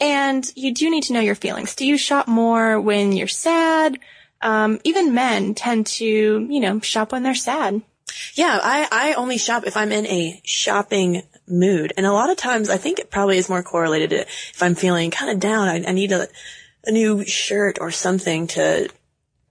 And 0.00 0.52
you 0.54 0.74
do 0.74 0.90
need 0.90 1.04
to 1.04 1.14
know 1.14 1.20
your 1.20 1.34
feelings. 1.34 1.74
Do 1.74 1.86
you 1.86 1.96
shop 1.96 2.28
more 2.28 2.78
when 2.78 3.12
you're 3.12 3.26
sad? 3.26 3.98
Um, 4.42 4.80
even 4.84 5.14
men 5.14 5.54
tend 5.54 5.86
to, 5.86 6.04
you 6.04 6.60
know, 6.60 6.80
shop 6.80 7.12
when 7.12 7.22
they're 7.22 7.34
sad. 7.34 7.80
Yeah, 8.34 8.58
I, 8.62 8.88
I 8.92 9.14
only 9.14 9.38
shop 9.38 9.64
if 9.66 9.78
I'm 9.78 9.92
in 9.92 10.06
a 10.06 10.42
shopping 10.44 11.22
mood. 11.46 11.92
And 11.96 12.06
a 12.06 12.12
lot 12.12 12.30
of 12.30 12.36
times 12.36 12.70
I 12.70 12.76
think 12.76 12.98
it 12.98 13.10
probably 13.10 13.38
is 13.38 13.48
more 13.48 13.62
correlated 13.62 14.10
to 14.10 14.20
if 14.20 14.62
I'm 14.62 14.74
feeling 14.74 15.10
kind 15.10 15.30
of 15.30 15.40
down, 15.40 15.68
I, 15.68 15.84
I 15.84 15.92
need 15.92 16.12
a, 16.12 16.28
a 16.84 16.90
new 16.90 17.24
shirt 17.24 17.78
or 17.80 17.90
something 17.90 18.46
to 18.48 18.88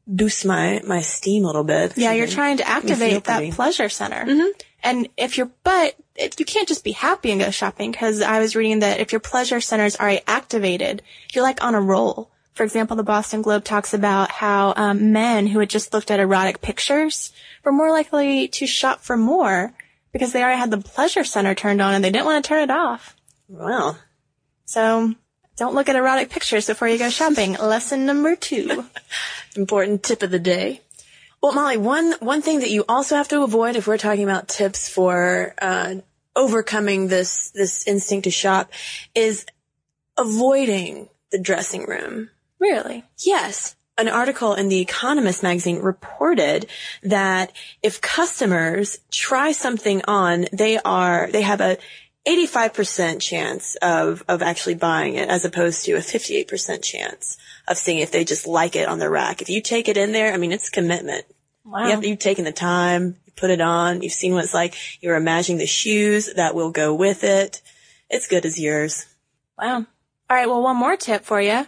boost 0.07 0.45
my, 0.45 0.81
my 0.85 1.01
steam 1.01 1.43
a 1.43 1.47
little 1.47 1.63
bit. 1.63 1.97
Yeah, 1.97 2.13
you're 2.13 2.27
trying 2.27 2.57
to 2.57 2.67
activate 2.67 3.25
that 3.25 3.51
pleasure 3.51 3.89
center. 3.89 4.51
And 4.83 5.09
if 5.15 5.37
you're, 5.37 5.51
but 5.63 5.95
it, 6.15 6.39
you 6.39 6.45
can't 6.45 6.67
just 6.67 6.83
be 6.83 6.91
happy 6.91 7.31
and 7.31 7.39
go 7.39 7.51
shopping 7.51 7.91
because 7.91 8.21
I 8.21 8.39
was 8.39 8.55
reading 8.55 8.79
that 8.79 8.99
if 8.99 9.11
your 9.11 9.19
pleasure 9.19 9.61
centers 9.61 9.95
are 9.95 10.19
activated, 10.27 11.03
you're 11.33 11.43
like 11.43 11.63
on 11.63 11.75
a 11.75 11.81
roll. 11.81 12.31
For 12.53 12.63
example, 12.63 12.97
the 12.97 13.03
Boston 13.03 13.41
Globe 13.41 13.63
talks 13.63 13.93
about 13.93 14.31
how 14.31 14.73
um, 14.75 15.13
men 15.13 15.47
who 15.47 15.59
had 15.59 15.69
just 15.69 15.93
looked 15.93 16.11
at 16.11 16.19
erotic 16.19 16.61
pictures 16.61 17.31
were 17.63 17.71
more 17.71 17.91
likely 17.91 18.47
to 18.49 18.67
shop 18.67 19.01
for 19.01 19.15
more 19.15 19.73
because 20.11 20.31
they 20.33 20.41
already 20.43 20.59
had 20.59 20.71
the 20.71 20.77
pleasure 20.77 21.23
center 21.23 21.55
turned 21.55 21.81
on 21.81 21.93
and 21.93 22.03
they 22.03 22.11
didn't 22.11 22.25
want 22.25 22.43
to 22.43 22.47
turn 22.47 22.63
it 22.63 22.71
off. 22.71 23.15
Well, 23.47 23.97
So 24.65 25.13
don't 25.57 25.75
look 25.75 25.89
at 25.89 25.95
erotic 25.95 26.29
pictures 26.29 26.67
before 26.67 26.87
you 26.87 26.97
go 26.97 27.09
shopping. 27.09 27.53
Lesson 27.61 28.05
number 28.05 28.35
two. 28.35 28.85
important 29.55 30.03
tip 30.03 30.23
of 30.23 30.31
the 30.31 30.39
day. 30.39 30.81
Well, 31.41 31.53
Molly, 31.53 31.77
one 31.77 32.13
one 32.19 32.41
thing 32.41 32.59
that 32.59 32.69
you 32.69 32.85
also 32.87 33.15
have 33.15 33.27
to 33.29 33.43
avoid 33.43 33.75
if 33.75 33.87
we're 33.87 33.97
talking 33.97 34.23
about 34.23 34.47
tips 34.47 34.87
for 34.87 35.55
uh, 35.61 35.95
overcoming 36.35 37.07
this 37.07 37.49
this 37.51 37.87
instinct 37.87 38.25
to 38.25 38.31
shop 38.31 38.71
is 39.15 39.45
avoiding 40.17 41.09
the 41.31 41.39
dressing 41.39 41.85
room. 41.85 42.29
Really? 42.59 43.03
Yes. 43.17 43.75
An 43.97 44.07
article 44.07 44.53
in 44.53 44.69
The 44.69 44.79
Economist 44.79 45.43
magazine 45.43 45.79
reported 45.79 46.67
that 47.03 47.51
if 47.83 48.01
customers 48.01 48.99
try 49.11 49.51
something 49.51 50.01
on, 50.07 50.45
they 50.53 50.79
are, 50.79 51.29
they 51.31 51.41
have 51.41 51.61
a 51.61 51.77
85% 52.27 53.19
chance 53.19 53.75
of, 53.81 54.23
of 54.27 54.41
actually 54.41 54.75
buying 54.75 55.15
it 55.15 55.27
as 55.27 55.43
opposed 55.43 55.85
to 55.85 55.93
a 55.93 55.99
58% 55.99 56.83
chance 56.83 57.37
of 57.67 57.77
seeing 57.77 57.99
if 57.99 58.11
they 58.11 58.23
just 58.23 58.47
like 58.47 58.75
it 58.75 58.87
on 58.87 58.99
the 58.99 59.09
rack. 59.09 59.41
If 59.41 59.49
you 59.49 59.61
take 59.61 59.87
it 59.87 59.97
in 59.97 60.11
there, 60.11 60.33
I 60.33 60.37
mean, 60.37 60.51
it's 60.51 60.69
commitment. 60.69 61.25
Wow. 61.63 61.85
You 61.85 61.89
have, 61.91 62.05
you've 62.05 62.19
taken 62.19 62.45
the 62.45 62.51
time, 62.51 63.17
you 63.25 63.33
put 63.35 63.49
it 63.49 63.61
on, 63.61 64.01
you've 64.01 64.13
seen 64.13 64.33
what 64.33 64.43
it's 64.43 64.53
like, 64.53 64.75
you're 65.01 65.15
imagining 65.15 65.57
the 65.57 65.65
shoes 65.65 66.31
that 66.35 66.53
will 66.53 66.71
go 66.71 66.93
with 66.93 67.23
it. 67.23 67.61
It's 68.09 68.27
good 68.27 68.45
as 68.45 68.59
yours. 68.59 69.07
Wow. 69.57 69.77
All 70.29 70.37
right. 70.37 70.47
Well, 70.47 70.61
one 70.61 70.77
more 70.77 70.97
tip 70.97 71.23
for 71.23 71.41
you. 71.41 71.65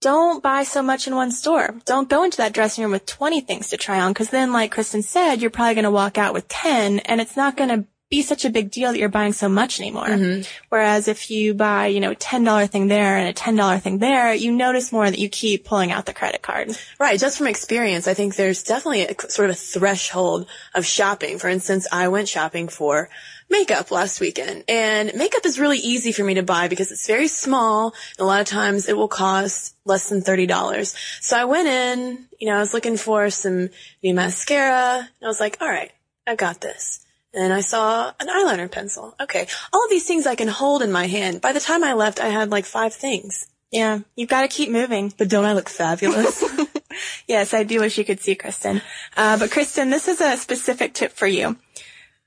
Don't 0.00 0.44
buy 0.44 0.62
so 0.62 0.80
much 0.80 1.08
in 1.08 1.16
one 1.16 1.32
store. 1.32 1.74
Don't 1.84 2.08
go 2.08 2.22
into 2.22 2.36
that 2.36 2.52
dressing 2.52 2.84
room 2.84 2.92
with 2.92 3.04
20 3.04 3.40
things 3.40 3.70
to 3.70 3.76
try 3.76 3.98
on 3.98 4.12
because 4.12 4.30
then, 4.30 4.52
like 4.52 4.70
Kristen 4.70 5.02
said, 5.02 5.40
you're 5.40 5.50
probably 5.50 5.74
going 5.74 5.84
to 5.84 5.90
walk 5.90 6.18
out 6.18 6.32
with 6.32 6.46
10 6.46 7.00
and 7.00 7.20
it's 7.20 7.36
not 7.36 7.56
going 7.56 7.70
to 7.70 7.88
be 8.10 8.22
such 8.22 8.44
a 8.46 8.50
big 8.50 8.70
deal 8.70 8.92
that 8.92 8.98
you're 8.98 9.10
buying 9.10 9.34
so 9.34 9.48
much 9.48 9.80
anymore. 9.80 10.06
Mm-hmm. 10.06 10.42
Whereas 10.70 11.08
if 11.08 11.30
you 11.30 11.52
buy, 11.52 11.88
you 11.88 12.00
know, 12.00 12.12
a 12.12 12.16
$10 12.16 12.70
thing 12.70 12.88
there 12.88 13.18
and 13.18 13.28
a 13.28 13.34
$10 13.34 13.80
thing 13.80 13.98
there, 13.98 14.32
you 14.32 14.50
notice 14.50 14.92
more 14.92 15.10
that 15.10 15.18
you 15.18 15.28
keep 15.28 15.66
pulling 15.66 15.92
out 15.92 16.06
the 16.06 16.14
credit 16.14 16.40
card. 16.40 16.70
Right. 16.98 17.20
Just 17.20 17.36
from 17.36 17.48
experience, 17.48 18.08
I 18.08 18.14
think 18.14 18.34
there's 18.34 18.62
definitely 18.62 19.02
a, 19.02 19.30
sort 19.30 19.50
of 19.50 19.56
a 19.56 19.58
threshold 19.58 20.46
of 20.74 20.86
shopping. 20.86 21.38
For 21.38 21.48
instance, 21.48 21.86
I 21.92 22.08
went 22.08 22.28
shopping 22.28 22.68
for 22.68 23.10
makeup 23.50 23.90
last 23.90 24.20
weekend 24.20 24.64
and 24.68 25.12
makeup 25.14 25.44
is 25.46 25.58
really 25.58 25.78
easy 25.78 26.12
for 26.12 26.22
me 26.22 26.34
to 26.34 26.42
buy 26.42 26.68
because 26.68 26.90
it's 26.90 27.06
very 27.06 27.28
small. 27.28 27.94
And 28.18 28.24
a 28.24 28.26
lot 28.26 28.40
of 28.40 28.46
times 28.46 28.88
it 28.88 28.96
will 28.96 29.08
cost 29.08 29.74
less 29.84 30.08
than 30.08 30.22
$30. 30.22 30.96
So 31.20 31.36
I 31.36 31.44
went 31.44 31.68
in, 31.68 32.26
you 32.38 32.48
know, 32.48 32.56
I 32.56 32.60
was 32.60 32.72
looking 32.72 32.96
for 32.96 33.28
some 33.28 33.68
new 34.02 34.14
mascara 34.14 34.98
and 34.98 35.08
I 35.22 35.26
was 35.26 35.40
like, 35.40 35.58
all 35.60 35.68
right, 35.68 35.92
I 36.26 36.34
got 36.36 36.62
this. 36.62 37.04
And 37.34 37.52
I 37.52 37.60
saw 37.60 38.12
an 38.20 38.28
eyeliner 38.28 38.70
pencil. 38.70 39.14
Okay. 39.20 39.46
All 39.72 39.84
of 39.84 39.90
these 39.90 40.06
things 40.06 40.26
I 40.26 40.34
can 40.34 40.48
hold 40.48 40.82
in 40.82 40.90
my 40.90 41.06
hand. 41.06 41.40
By 41.40 41.52
the 41.52 41.60
time 41.60 41.84
I 41.84 41.92
left, 41.92 42.20
I 42.20 42.28
had 42.28 42.50
like 42.50 42.64
five 42.64 42.94
things. 42.94 43.46
Yeah. 43.70 44.00
You've 44.16 44.30
got 44.30 44.42
to 44.42 44.48
keep 44.48 44.70
moving. 44.70 45.12
But 45.16 45.28
don't 45.28 45.44
I 45.44 45.52
look 45.52 45.68
fabulous? 45.68 46.42
Yes, 47.26 47.54
I 47.54 47.62
do 47.62 47.80
wish 47.80 47.98
you 47.98 48.04
could 48.04 48.20
see 48.20 48.34
Kristen. 48.34 48.82
Uh, 49.16 49.38
but 49.38 49.50
Kristen, 49.50 49.90
this 49.90 50.08
is 50.08 50.20
a 50.20 50.36
specific 50.36 50.94
tip 50.94 51.12
for 51.12 51.26
you. 51.26 51.56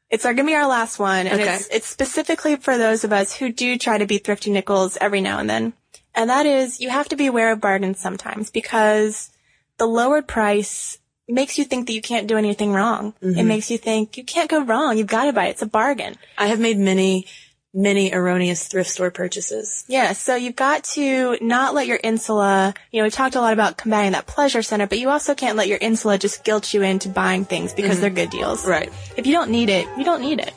It's 0.10 0.26
our, 0.26 0.34
gonna 0.34 0.48
be 0.48 0.56
our 0.56 0.68
last 0.68 1.00
one, 1.00 1.28
and 1.28 1.42
Okay. 1.42 1.56
it's, 1.56 1.68
it's 1.70 1.88
specifically 1.88 2.58
for 2.58 2.78
those 2.78 3.04
of 3.04 3.14
us 3.14 3.34
who 3.36 3.52
do 3.52 3.78
try 3.78 3.98
to 3.98 4.06
be 4.06 4.18
thrifty 4.18 4.52
nickels 4.52 4.98
every 5.00 5.22
now 5.22 5.40
and 5.40 5.50
then. 5.50 5.74
And 6.14 6.30
that 6.30 6.46
is, 6.46 6.80
you 6.82 6.90
have 6.90 7.10
to 7.10 7.16
be 7.16 7.28
aware 7.28 7.52
of 7.52 7.62
bargains 7.62 8.00
sometimes 8.00 8.50
because 8.52 9.32
the 9.78 9.86
lowered 9.88 10.28
price 10.28 10.98
makes 11.32 11.58
you 11.58 11.66
think 11.66 11.88
that 11.88 11.94
you 11.94 12.02
can't 12.02 12.28
do 12.28 12.38
anything 12.38 12.74
wrong. 12.74 13.14
It 13.22 13.26
mm-hmm. 13.26 13.48
makes 13.48 13.72
you 13.72 13.78
think 13.78 14.18
you 14.18 14.24
can't 14.24 14.50
go 14.50 14.64
wrong. 14.64 14.98
You've 14.98 15.08
got 15.08 15.26
to 15.26 15.34
buy 15.34 15.48
it. 15.48 15.52
It's 15.52 15.62
a 15.62 15.68
bargain. 15.68 16.16
I 16.38 16.48
have 16.48 16.60
made 16.60 16.78
many, 16.78 17.28
many 17.74 18.14
erroneous 18.14 18.68
thrift 18.68 18.90
store 18.90 19.12
purchases. 19.12 19.86
Yeah, 19.88 20.14
so 20.14 20.36
you've 20.36 20.56
got 20.56 20.84
to 20.96 21.38
not 21.42 21.74
let 21.74 21.88
your 21.88 22.00
insula, 22.04 22.74
you 22.92 23.00
know, 23.00 23.06
we 23.06 23.12
talked 23.12 23.36
a 23.36 23.42
lot 23.42 23.54
about 23.54 23.78
combating 23.78 24.12
that 24.12 24.28
pleasure 24.28 24.62
center, 24.62 24.88
but 24.88 25.00
you 25.00 25.10
also 25.10 25.36
can't 25.36 25.58
let 25.58 25.68
your 25.68 25.78
insula 25.78 26.18
just 26.18 26.44
guilt 26.44 26.74
you 26.74 26.82
into 26.82 27.10
buying 27.10 27.46
things 27.46 27.74
because 27.74 27.94
mm-hmm. 27.94 28.02
they're 28.02 28.26
good 28.26 28.30
deals. 28.30 28.66
Right. 28.66 28.92
If 29.18 29.26
you 29.26 29.34
don't 29.34 29.52
need 29.52 29.70
it, 29.70 29.88
you 29.98 30.04
don't 30.04 30.22
need 30.22 30.40
it. 30.40 30.54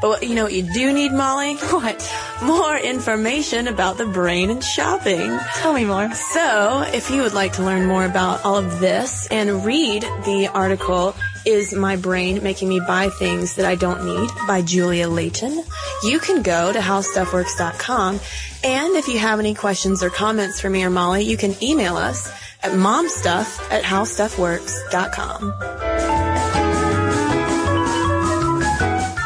But 0.00 0.08
what- 0.08 0.22
you 0.22 0.34
know 0.34 0.44
what 0.44 0.52
you 0.52 0.62
do 0.62 0.92
need, 0.92 1.12
Molly? 1.12 1.56
What? 1.76 2.12
More 2.42 2.76
information 2.76 3.68
about 3.68 3.98
the 3.98 4.06
brain 4.06 4.50
and 4.50 4.62
shopping. 4.62 5.38
Tell 5.56 5.72
me 5.72 5.84
more. 5.84 6.10
So, 6.12 6.84
if 6.92 7.10
you 7.10 7.22
would 7.22 7.34
like 7.34 7.54
to 7.54 7.62
learn 7.62 7.86
more 7.86 8.04
about 8.04 8.44
all 8.44 8.56
of 8.56 8.80
this 8.80 9.26
and 9.28 9.64
read 9.64 10.02
the 10.24 10.48
article, 10.52 11.14
Is 11.44 11.72
My 11.74 11.96
Brain 11.96 12.42
Making 12.42 12.68
Me 12.68 12.80
Buy 12.86 13.08
Things 13.08 13.54
That 13.54 13.66
I 13.66 13.74
Don't 13.74 14.04
Need 14.04 14.30
by 14.46 14.62
Julia 14.62 15.08
Layton, 15.08 15.62
you 16.02 16.18
can 16.18 16.42
go 16.42 16.72
to 16.72 16.78
howstuffworks.com. 16.78 18.20
And 18.64 18.96
if 18.96 19.08
you 19.08 19.18
have 19.18 19.38
any 19.38 19.54
questions 19.54 20.02
or 20.02 20.10
comments 20.10 20.60
for 20.60 20.68
me 20.68 20.84
or 20.84 20.90
Molly, 20.90 21.24
you 21.24 21.36
can 21.36 21.54
email 21.62 21.96
us 21.96 22.28
at 22.62 22.72
momstuff 22.72 23.60
at 23.70 23.82
howstuffworks.com. 23.84 25.95